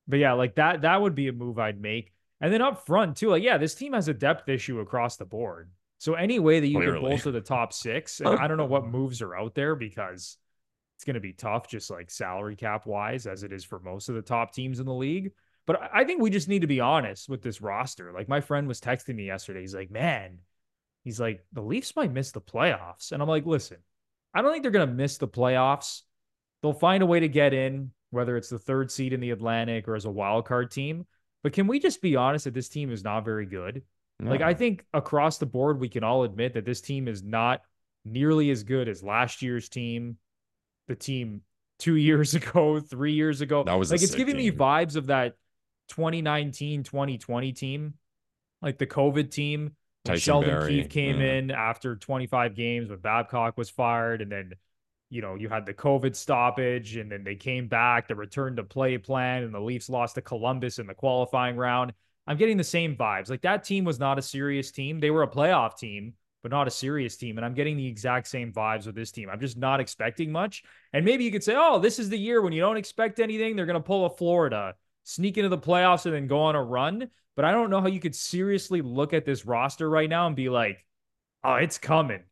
[0.08, 2.14] But yeah, like that that would be a move I'd make.
[2.42, 5.26] And then up front too, like yeah, this team has a depth issue across the
[5.26, 5.72] board.
[5.98, 7.00] So any way that you Clearly.
[7.00, 10.38] can bolster the top six, and I don't know what moves are out there because
[10.98, 14.10] it's going to be tough, just like salary cap wise, as it is for most
[14.10, 15.32] of the top teams in the league.
[15.66, 18.12] But I think we just need to be honest with this roster.
[18.12, 19.62] Like my friend was texting me yesterday.
[19.62, 20.38] He's like, man,
[21.04, 23.12] he's like, the Leafs might miss the playoffs.
[23.12, 23.78] And I'm like, listen,
[24.32, 26.02] I don't think they're going to miss the playoffs
[26.66, 29.88] they'll find a way to get in, whether it's the third seed in the Atlantic
[29.88, 31.06] or as a wild card team.
[31.44, 33.84] But can we just be honest that this team is not very good?
[34.20, 34.32] No.
[34.32, 37.62] Like I think across the board, we can all admit that this team is not
[38.06, 40.18] nearly as good as last year's team,
[40.88, 41.42] the team
[41.78, 43.64] two years ago, three years ago.
[43.64, 44.56] That was like it's giving team.
[44.56, 45.36] me vibes of that
[45.90, 47.94] 2019 2020 team,
[48.62, 49.76] like the COVID team.
[50.06, 50.82] When Sheldon Berry.
[50.84, 51.34] Keefe came yeah.
[51.34, 54.54] in after 25 games when Babcock was fired, and then
[55.10, 58.64] you know you had the COVID stoppage, and then they came back, the return to
[58.64, 61.94] play plan, and the Leafs lost to Columbus in the qualifying round.
[62.28, 63.30] I'm getting the same vibes.
[63.30, 65.00] Like that team was not a serious team.
[65.00, 67.38] They were a playoff team, but not a serious team.
[67.38, 69.30] And I'm getting the exact same vibes with this team.
[69.30, 70.64] I'm just not expecting much.
[70.94, 73.56] And maybe you could say, oh, this is the year when you don't expect anything.
[73.56, 76.64] They're going to pull a Florida sneak into the playoffs and then go on a
[76.64, 77.10] run.
[77.36, 80.36] But I don't know how you could seriously look at this roster right now and
[80.36, 80.86] be like,
[81.44, 82.24] oh, it's coming.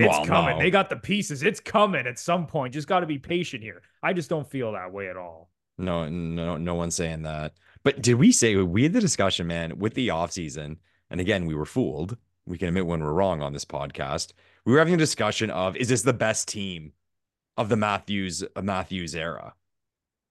[0.00, 0.56] It's well, coming.
[0.56, 0.62] No.
[0.62, 1.42] They got the pieces.
[1.42, 2.74] It's coming at some point.
[2.74, 3.82] Just got to be patient here.
[4.02, 5.50] I just don't feel that way at all.
[5.78, 7.54] No, no, no one's saying that.
[7.82, 10.76] But did we say we had the discussion, man, with the offseason?
[11.10, 12.16] And again, we were fooled.
[12.46, 14.32] We can admit when we're wrong on this podcast.
[14.64, 16.92] We were having a discussion of is this the best team
[17.56, 19.54] of the Matthews uh, Matthews era?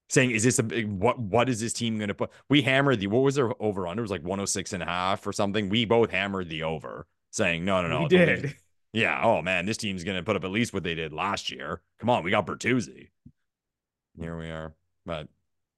[0.09, 2.31] saying, is this a what what is this team gonna put?
[2.49, 4.01] We hammered the what was their over under?
[4.01, 5.69] It was like 106 and a half or something.
[5.69, 8.01] We both hammered the over, saying, no, no, no.
[8.01, 8.55] We did.
[8.93, 9.21] Yeah.
[9.23, 11.81] Oh man, this team's gonna put up at least what they did last year.
[11.99, 13.09] Come on, we got Bertuzzi.
[14.19, 14.73] Here we are.
[15.05, 15.27] But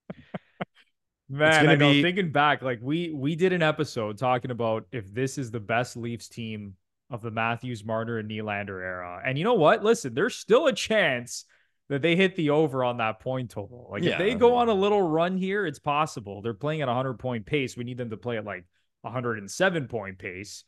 [1.30, 2.02] man, I know be...
[2.02, 5.98] thinking back, like we we did an episode talking about if this is the best
[5.98, 6.76] Leafs team
[7.10, 9.22] of the Matthews, Marner, and Nylander era.
[9.24, 9.84] And you know what?
[9.84, 11.46] Listen, there's still a chance
[11.90, 13.90] that they hit the over on that point total.
[13.92, 16.42] Like yeah, if they go on a little run here, it's possible.
[16.42, 17.76] They're playing at a 100 point pace.
[17.76, 18.66] We need them to play at like
[19.02, 20.64] 107 point pace,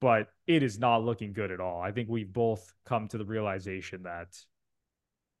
[0.00, 1.80] but it is not looking good at all.
[1.80, 4.36] I think we've both come to the realization that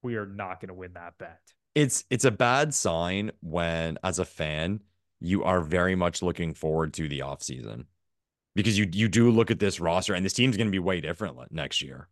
[0.02, 1.40] we are not going to win that bet.
[1.74, 4.80] It's it's a bad sign when as a fan
[5.20, 7.84] you are very much looking forward to the offseason.
[8.54, 11.00] Because you you do look at this roster and this team's going to be way
[11.00, 12.08] different next year.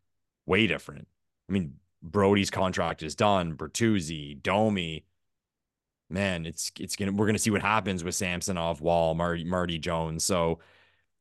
[0.46, 1.08] Way different.
[1.48, 3.56] I mean, Brodie's contract is done.
[3.56, 5.06] Bertuzzi, Domi.
[6.10, 10.22] Man, it's it's gonna we're gonna see what happens with Samsonov, Woll, Marty, Marty Jones.
[10.22, 10.58] So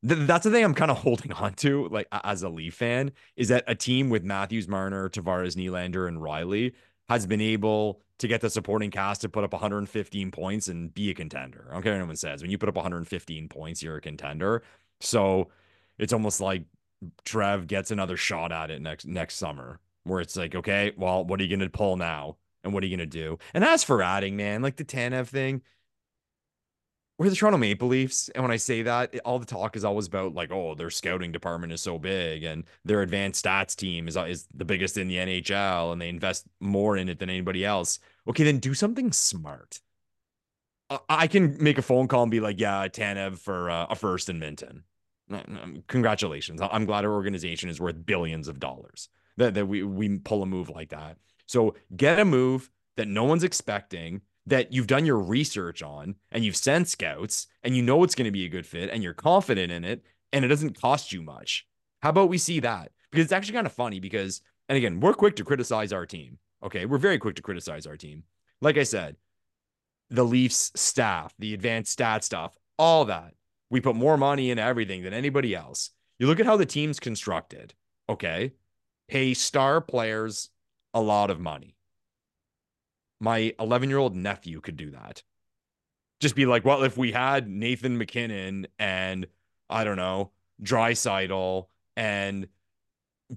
[0.04, 3.48] that's the thing I'm kind of holding on to, like as a Leaf fan, is
[3.48, 6.72] that a team with Matthews, Marner, Tavares, Nylander, and Rielly
[7.08, 11.10] has been able to get the supporting cast to put up 115 points and be
[11.10, 11.66] a contender.
[11.70, 12.42] I don't care what anyone says.
[12.42, 14.62] When you put up 115 points, you're a contender.
[15.00, 15.48] So
[15.98, 16.64] it's almost like
[17.24, 21.40] Trev gets another shot at it next next summer where it's like, okay, well, what
[21.40, 22.36] are you to pull now?
[22.62, 23.38] And what are you to do?
[23.52, 25.62] And as for adding, man, like the Tanev thing,
[27.18, 28.28] we're the Toronto Maple Leafs.
[28.30, 31.30] And when I say that, all the talk is always about like, oh, their scouting
[31.30, 35.16] department is so big and their advanced stats team is, is the biggest in the
[35.16, 38.00] NHL and they invest more in it than anybody else.
[38.28, 39.80] Okay, then do something smart.
[41.08, 44.28] I can make a phone call and be like, yeah, Tanev for uh, a first
[44.28, 44.82] in Minten.
[45.86, 46.60] Congratulations.
[46.60, 50.46] I'm glad our organization is worth billions of dollars that, that we, we pull a
[50.46, 51.16] move like that.
[51.46, 56.44] So get a move that no one's expecting, that you've done your research on, and
[56.44, 59.14] you've sent scouts, and you know it's going to be a good fit, and you're
[59.14, 61.66] confident in it, and it doesn't cost you much.
[62.02, 62.92] How about we see that?
[63.10, 66.38] Because it's actually kind of funny because, and again, we're quick to criticize our team.
[66.62, 66.86] Okay.
[66.86, 68.24] We're very quick to criticize our team.
[68.60, 69.16] Like I said,
[70.10, 73.34] the Leafs staff, the advanced stat stuff, all that.
[73.70, 75.90] We put more money in everything than anybody else.
[76.18, 77.74] You look at how the team's constructed.
[78.08, 78.52] Okay
[79.08, 80.50] pay star players
[80.92, 81.73] a lot of money.
[83.20, 85.22] My 11 year old nephew could do that.
[86.20, 89.26] Just be like, well, if we had Nathan MacKinnon and
[89.68, 90.30] I don't know,
[90.62, 92.48] Draisaitl and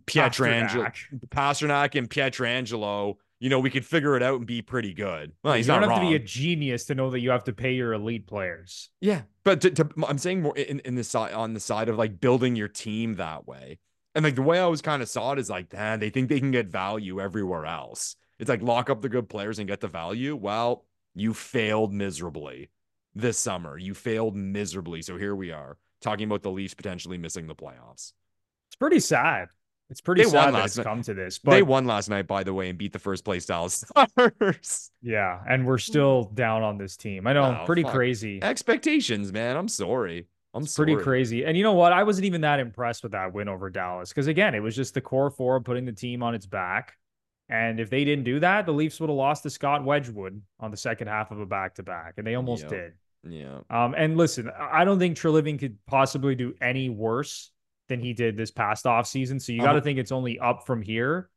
[0.05, 0.93] Pietrangelo,
[1.29, 5.31] Pastrnak and Pietrangelo, you know, we could figure it out and be pretty good.
[5.43, 6.01] Well, he's you don't have wrong.
[6.01, 8.89] to be a genius to know that you have to pay your elite players.
[8.99, 11.97] Yeah, but to, to, I'm saying more in, in the side on the side of
[11.97, 13.79] like building your team that way.
[14.15, 16.29] And like the way I was kind of saw it is like, man, they think
[16.29, 18.15] they can get value everywhere else.
[18.39, 20.35] It's like lock up the good players and get the value.
[20.35, 20.85] Well,
[21.15, 22.69] you failed miserably
[23.15, 23.77] this summer.
[23.77, 25.01] You failed miserably.
[25.01, 28.13] So here we are talking about the Leafs potentially missing the playoffs.
[28.69, 29.49] It's pretty sad.
[29.89, 30.83] It's pretty they sad that it's night.
[30.83, 31.39] come to this.
[31.39, 34.91] But they won last night, by the way, and beat the first place Dallas Stars.
[35.01, 37.25] Yeah, and we're still down on this team.
[37.25, 37.93] I know, oh, pretty fuck.
[37.93, 39.55] crazy expectations, man.
[39.55, 40.27] I'm sorry.
[40.53, 41.45] I'm pretty crazy.
[41.45, 41.93] And you know what?
[41.93, 44.93] I wasn't even that impressed with that win over Dallas because again, it was just
[44.93, 46.97] the core four putting the team on its back.
[47.49, 50.71] And if they didn't do that, the Leafs would have lost to Scott Wedgewood on
[50.71, 52.71] the second half of a back to back, and they almost yep.
[52.71, 52.93] did.
[53.23, 53.59] Yeah.
[53.69, 53.95] Um.
[53.97, 57.51] And listen, I don't think Treliving could possibly do any worse
[57.87, 59.39] than he did this past off season.
[59.39, 61.29] So you got to think it's only up from here.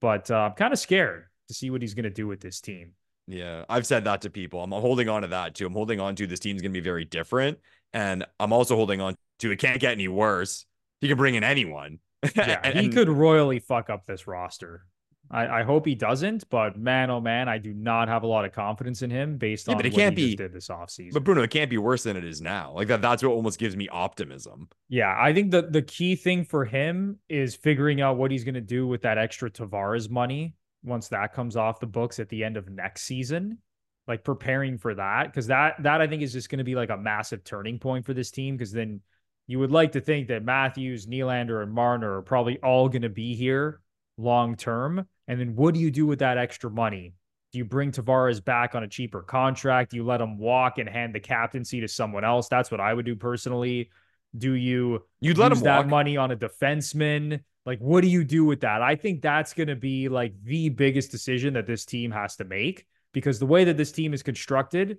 [0.00, 1.24] But uh, I'm kind of scared.
[1.48, 2.92] to see what he's going to do with this team.
[3.26, 4.62] Yeah, I've said that to people.
[4.62, 5.66] I'm holding on to that too.
[5.66, 7.58] I'm holding on to this team's going to be very different.
[7.92, 10.64] And I'm also holding on to it can't get any worse.
[11.00, 11.98] He can bring in anyone.
[12.34, 14.84] Yeah, and, he could royally fuck up this roster.
[15.30, 18.44] I, I hope he doesn't, but man, oh man, I do not have a lot
[18.46, 20.52] of confidence in him based Yeah, on but it what can't he be- just did
[20.52, 21.12] this offseason.
[21.12, 22.72] But Bruno, it can't be worse than it is now.
[22.74, 23.02] Like that.
[23.02, 24.68] That's what almost gives me optimism.
[24.88, 28.54] Yeah, I think the the key thing for him is figuring out what he's going
[28.54, 32.42] to do with that extra Tavares money once that comes off the books at the
[32.44, 33.58] end of next season.
[34.06, 36.88] Like preparing for that because that that I think is just going to be like
[36.88, 39.02] a massive turning point for this team because then
[39.46, 43.10] you would like to think that Matthews, Nylander, and Marner are probably all going to
[43.10, 43.80] be here
[44.16, 45.06] long term.
[45.28, 47.14] And then what do you do with that extra money?
[47.52, 49.90] Do you bring Tavares back on a cheaper contract?
[49.92, 52.48] Do you let him walk and hand the captaincy to someone else?
[52.48, 53.90] That's what I would do personally.
[54.36, 55.86] Do you You'd let him that walk.
[55.86, 57.40] money on a defenseman?
[57.64, 58.82] Like, what do you do with that?
[58.82, 62.44] I think that's going to be like the biggest decision that this team has to
[62.44, 64.98] make because the way that this team is constructed,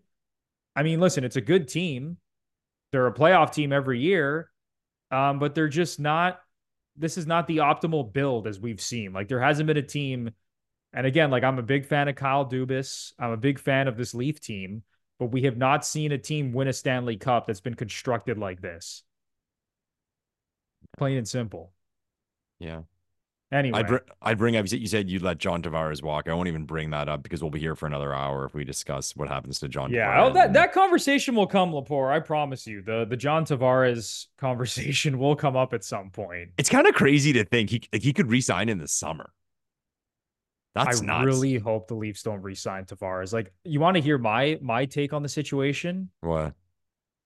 [0.75, 2.17] I mean, listen, it's a good team.
[2.91, 4.49] They're a playoff team every year,
[5.11, 6.39] um, but they're just not.
[6.99, 9.13] This is not the optimal build as we've seen.
[9.13, 10.31] Like, there hasn't been a team.
[10.93, 13.13] And again, like, I'm a big fan of Kyle Dubas.
[13.17, 14.83] I'm a big fan of this Leaf team,
[15.17, 18.61] but we have not seen a team win a Stanley Cup that's been constructed like
[18.61, 19.03] this.
[20.97, 21.71] Plain and simple.
[22.59, 22.81] Yeah.
[23.51, 26.27] Anyway, I'd, br- I'd bring up, you said- you said you'd let John Tavares walk.
[26.29, 28.63] I won't even bring that up because we'll be here for another hour if we
[28.63, 32.11] discuss what happens to John yeah, oh, that that conversation will come, Lepore.
[32.11, 32.83] I promise you.
[32.83, 36.51] The the John Tavares conversation will come up at some point.
[36.59, 39.31] it's kind of crazy to think he, like, he could resign in the summer.
[40.75, 41.25] That's I nuts.
[41.25, 43.33] really hope the Leafs don't re-sign Tavares.
[43.33, 46.11] Like, you want to hear my my take on the situation?
[46.21, 46.53] What?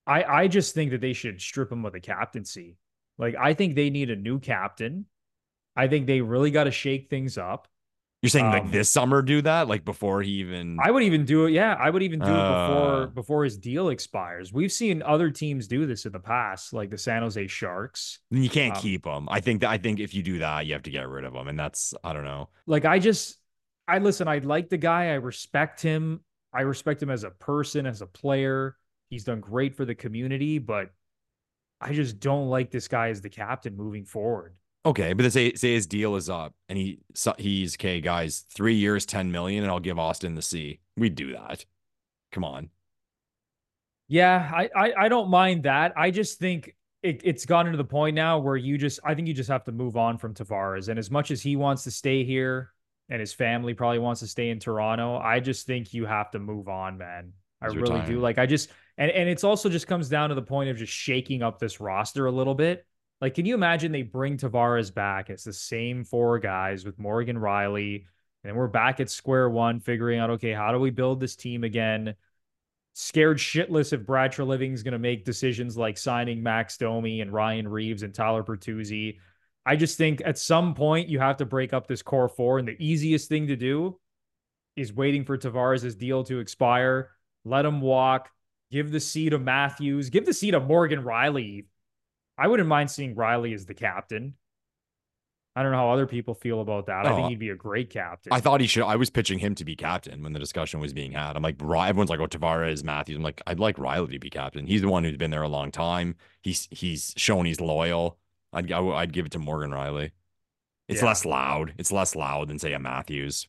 [0.06, 2.78] I I just think that they should strip him of the captaincy.
[3.18, 5.04] Like, I think they need a new captain.
[5.76, 7.68] I think they really got to shake things up.
[8.22, 9.68] You're saying Um, like this summer do that?
[9.68, 10.78] Like before he even.
[10.82, 11.50] I would even do it.
[11.50, 12.68] Yeah, I would even do it Uh.
[12.68, 14.50] before before his deal expires.
[14.50, 18.20] We've seen other teams do this in the past, like the San Jose Sharks.
[18.30, 19.28] then you can't um, keep them.
[19.30, 21.34] I think that I think if you do that, you have to get rid of
[21.34, 22.48] them, and that's I don't know.
[22.66, 23.36] Like I just,
[23.86, 24.26] I listen.
[24.26, 25.08] I like the guy.
[25.10, 26.20] I respect him.
[26.50, 28.76] I respect him as a person, as a player.
[29.10, 30.90] He's done great for the community, but
[31.78, 34.54] I just don't like this guy as the captain moving forward.
[34.86, 37.00] Okay, but then say say his deal is up, and he
[37.38, 38.44] he's okay, guys.
[38.50, 40.80] Three years, ten million, and I'll give Austin the C.
[40.96, 41.64] We'd do that.
[42.32, 42.68] Come on.
[44.08, 45.94] Yeah, I, I I don't mind that.
[45.96, 49.28] I just think it, it's gotten to the point now where you just I think
[49.28, 50.88] you just have to move on from Tavares.
[50.88, 52.72] And as much as he wants to stay here
[53.08, 56.38] and his family probably wants to stay in Toronto, I just think you have to
[56.38, 57.32] move on, man.
[57.62, 58.20] I really do.
[58.20, 60.92] Like I just and and it's also just comes down to the point of just
[60.92, 62.86] shaking up this roster a little bit.
[63.24, 65.30] Like, can you imagine they bring Tavares back?
[65.30, 68.04] It's the same four guys with Morgan Rielly,
[68.44, 71.64] and we're back at square one, figuring out okay, how do we build this team
[71.64, 72.16] again?
[72.92, 77.66] scared shitless if Brad Treliving's going to make decisions like signing Max Domi and Ryan
[77.66, 79.16] Reaves and Tyler Bertuzzi.
[79.64, 82.68] I just think at some point you have to break up this core four, and
[82.68, 83.98] the easiest thing to do
[84.76, 87.08] is waiting for Tavares' deal to expire.
[87.46, 88.28] Let him walk.
[88.70, 90.10] Give the seat to Matthews.
[90.10, 91.64] Give the seat to Morgan Rielly.
[92.36, 94.34] I wouldn't mind seeing Rielly as the captain.
[95.56, 97.06] I don't know how other people feel about that.
[97.06, 98.32] I Oh, think he'd be a great captain.
[98.32, 98.82] I thought he should.
[98.84, 101.36] I was pitching him to be captain when the discussion was being had.
[101.36, 103.16] I'm like, everyone's like, oh, Tavares, Matthews.
[103.16, 104.66] I'm like, I'd like Rielly to be captain.
[104.66, 106.16] He's the one who's been there a long time.
[106.42, 108.18] He's he's shown he's loyal.
[108.52, 110.10] I'd I would- I'd give it to Morgan Rielly.
[110.88, 111.06] It's Yeah.
[111.06, 111.74] less loud.
[111.78, 113.46] It's less loud than say a Matthews.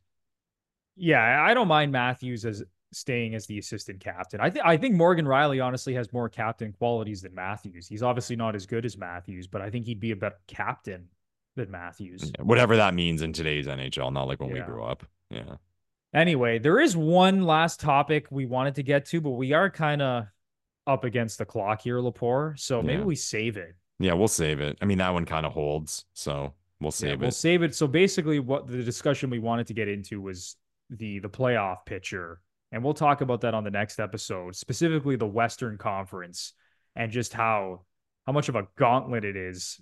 [0.96, 2.64] Yeah, I don't mind Matthews as
[2.96, 4.40] staying as the assistant captain.
[4.40, 7.88] I think I think Morgan Rielly honestly has more captain qualities than Matthews.
[7.88, 11.08] He's obviously not as good as Matthews, but I think he'd be a better captain
[11.56, 12.32] than Matthews.
[12.38, 15.04] Yeah, Whatever that means in today's NHL, not like when we grew up.
[15.30, 15.56] Yeah.
[16.14, 20.02] Anyway, there is one last topic we wanted to get to, but we are kind
[20.02, 20.28] of
[20.88, 22.58] up against the clock here, Lepore.
[22.60, 23.06] So maybe Yeah.
[23.06, 23.76] we save it.
[24.00, 24.78] Yeah, we'll save it.
[24.82, 27.34] I mean, that one kind of holds, so we'll Yeah, save we'll it.
[27.34, 27.76] save it.
[27.76, 30.56] So basically, what the discussion we wanted to get into was
[30.90, 32.42] the the playoff picture,
[32.72, 36.54] and we'll talk about that on the next episode, specifically the Western Conference
[36.96, 37.82] and just how
[38.26, 39.80] how much of a gauntlet it is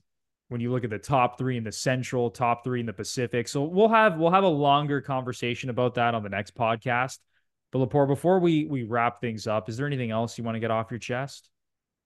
[0.50, 3.48] when you look at the top three in the Central, top three in the Pacific.
[3.48, 7.20] So we'll have we'll have a longer conversation about that on the next podcast.
[7.72, 10.60] But Lepore, before we we wrap things up, is there anything else you want to
[10.60, 11.50] get off your chest?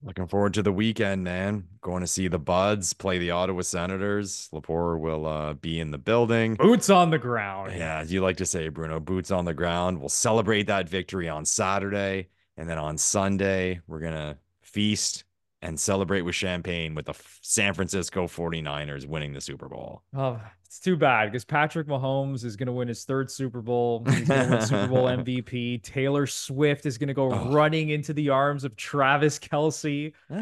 [0.04, 1.66] Looking forward to the weekend, man.
[1.82, 4.48] Going to see the Buds play the Ottawa Senators.
[4.54, 6.54] Lepore will uh, be in the building.
[6.56, 7.74] Boots on the ground.
[7.76, 10.00] Yeah, as you like to say, Bruno, boots on the ground.
[10.00, 12.30] We'll celebrate that victory on Saturday.
[12.58, 15.24] And then on Sunday, we're going to feast
[15.68, 20.02] and celebrate with champagne with the San Francisco 49ers winning the Super Bowl.
[20.16, 24.02] Oh, it's too bad because Patrick Mahomes is going to win his third Super Bowl.
[24.08, 25.84] He's going to win Super Bowl MVP.
[25.84, 27.52] Taylor Swift is going to go oh.
[27.52, 30.40] running into the arms of Travis Kelce ah.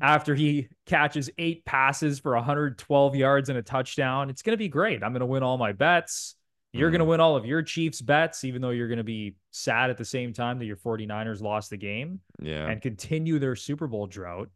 [0.00, 4.30] after he catches eight passes for 112 yards and a touchdown.
[4.30, 5.02] It's going to be great.
[5.02, 6.36] I'm going to win all my bets.
[6.72, 6.92] You're mm.
[6.92, 9.90] going to win all of your Chiefs bets, even though you're going to be sad
[9.90, 12.20] at the same time that your 49ers lost the game.
[12.40, 12.66] Yeah.
[12.66, 14.48] And continue their Super Bowl drought.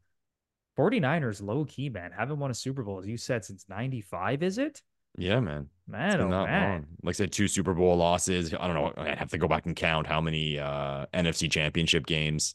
[0.79, 2.13] 49ers low key, man.
[2.13, 4.83] Haven't won a Super Bowl, as you said, since 95, is it?
[5.19, 5.69] Yeah, man.
[5.89, 6.73] Man, oh, man.
[6.73, 6.87] Long.
[7.03, 8.53] Like I said, two Super Bowl losses.
[8.53, 8.93] I don't know.
[8.97, 12.55] I'd have to go back and count how many uh, NFC championship games.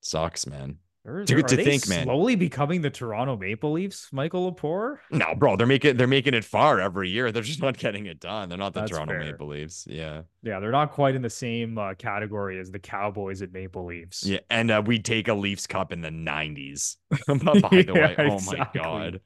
[0.00, 0.78] Sucks, man.
[1.06, 2.04] Are, to, to think, man.
[2.04, 5.00] Slowly becoming the Toronto Maple Leafs, Michael Lepore.
[5.10, 7.30] No, bro, they're making they're making it far every year.
[7.30, 8.48] They're just not getting it done.
[8.48, 9.20] They're not the That's Toronto fair.
[9.20, 9.86] Maple Leafs.
[9.86, 13.84] Yeah, yeah, they're not quite in the same uh, category as the Cowboys at Maple
[13.84, 14.24] Leafs.
[14.24, 16.96] Yeah, and uh, we take a Leafs Cup in the '90s.
[17.28, 18.58] By the yeah, way, oh exactly.
[18.58, 19.20] my god.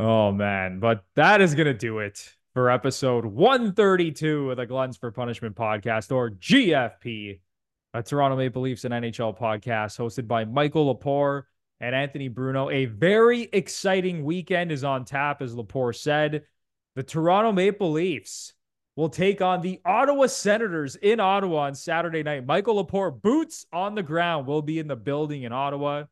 [0.00, 5.12] Oh man, but that is gonna do it for episode 132 of the Gluttons for
[5.12, 7.38] Punishment podcast or GFP
[7.92, 11.42] a Toronto Maple Leafs and NHL podcast hosted by Michael Lepore
[11.80, 12.70] and Anthony Bruno.
[12.70, 16.42] A very exciting weekend is on tap, as Lepore said.
[16.94, 18.52] The Toronto Maple Leafs
[18.96, 22.46] will take on the Ottawa Senators in Ottawa on Saturday night.
[22.46, 26.04] Michael Lepore, boots on the ground, will be in the building in Ottawa.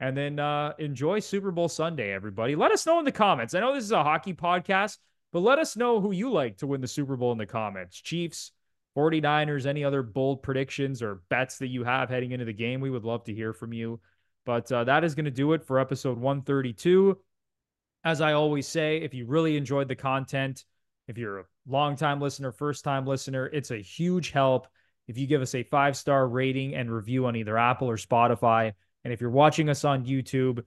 [0.00, 2.54] And then uh, enjoy Super Bowl Sunday, everybody.
[2.54, 3.54] Let us know in the comments.
[3.54, 4.98] I know this is a hockey podcast,
[5.32, 7.98] but let us know who you like to win the Super Bowl in the comments.
[7.98, 8.52] Chiefs,
[8.96, 12.90] 49ers, any other bold predictions or bets that you have heading into the game, we
[12.90, 14.00] would love to hear from you.
[14.44, 17.18] But uh, that is going to do it for episode 132.
[18.04, 20.64] As I always say, if you really enjoyed the content,
[21.08, 24.68] if you're a long-time listener, first-time listener, it's a huge help
[25.08, 28.72] if you give us a five-star rating and review on either Apple or Spotify.
[29.04, 30.62] And if you're watching us on YouTube,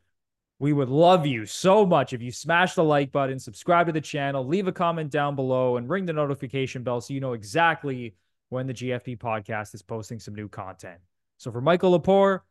[0.59, 4.01] we would love you so much if you smash the like button, subscribe to the
[4.01, 8.15] channel, leave a comment down below, and ring the notification bell so you know exactly
[8.49, 10.99] when the GFP podcast is posting some new content.
[11.37, 12.41] So for Michael Lepore,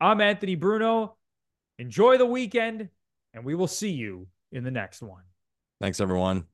[0.00, 1.16] I'm Anthony Bruno.
[1.78, 2.88] Enjoy the weekend,
[3.34, 5.22] and we will see you in the next one.
[5.80, 6.44] Thanks, everyone.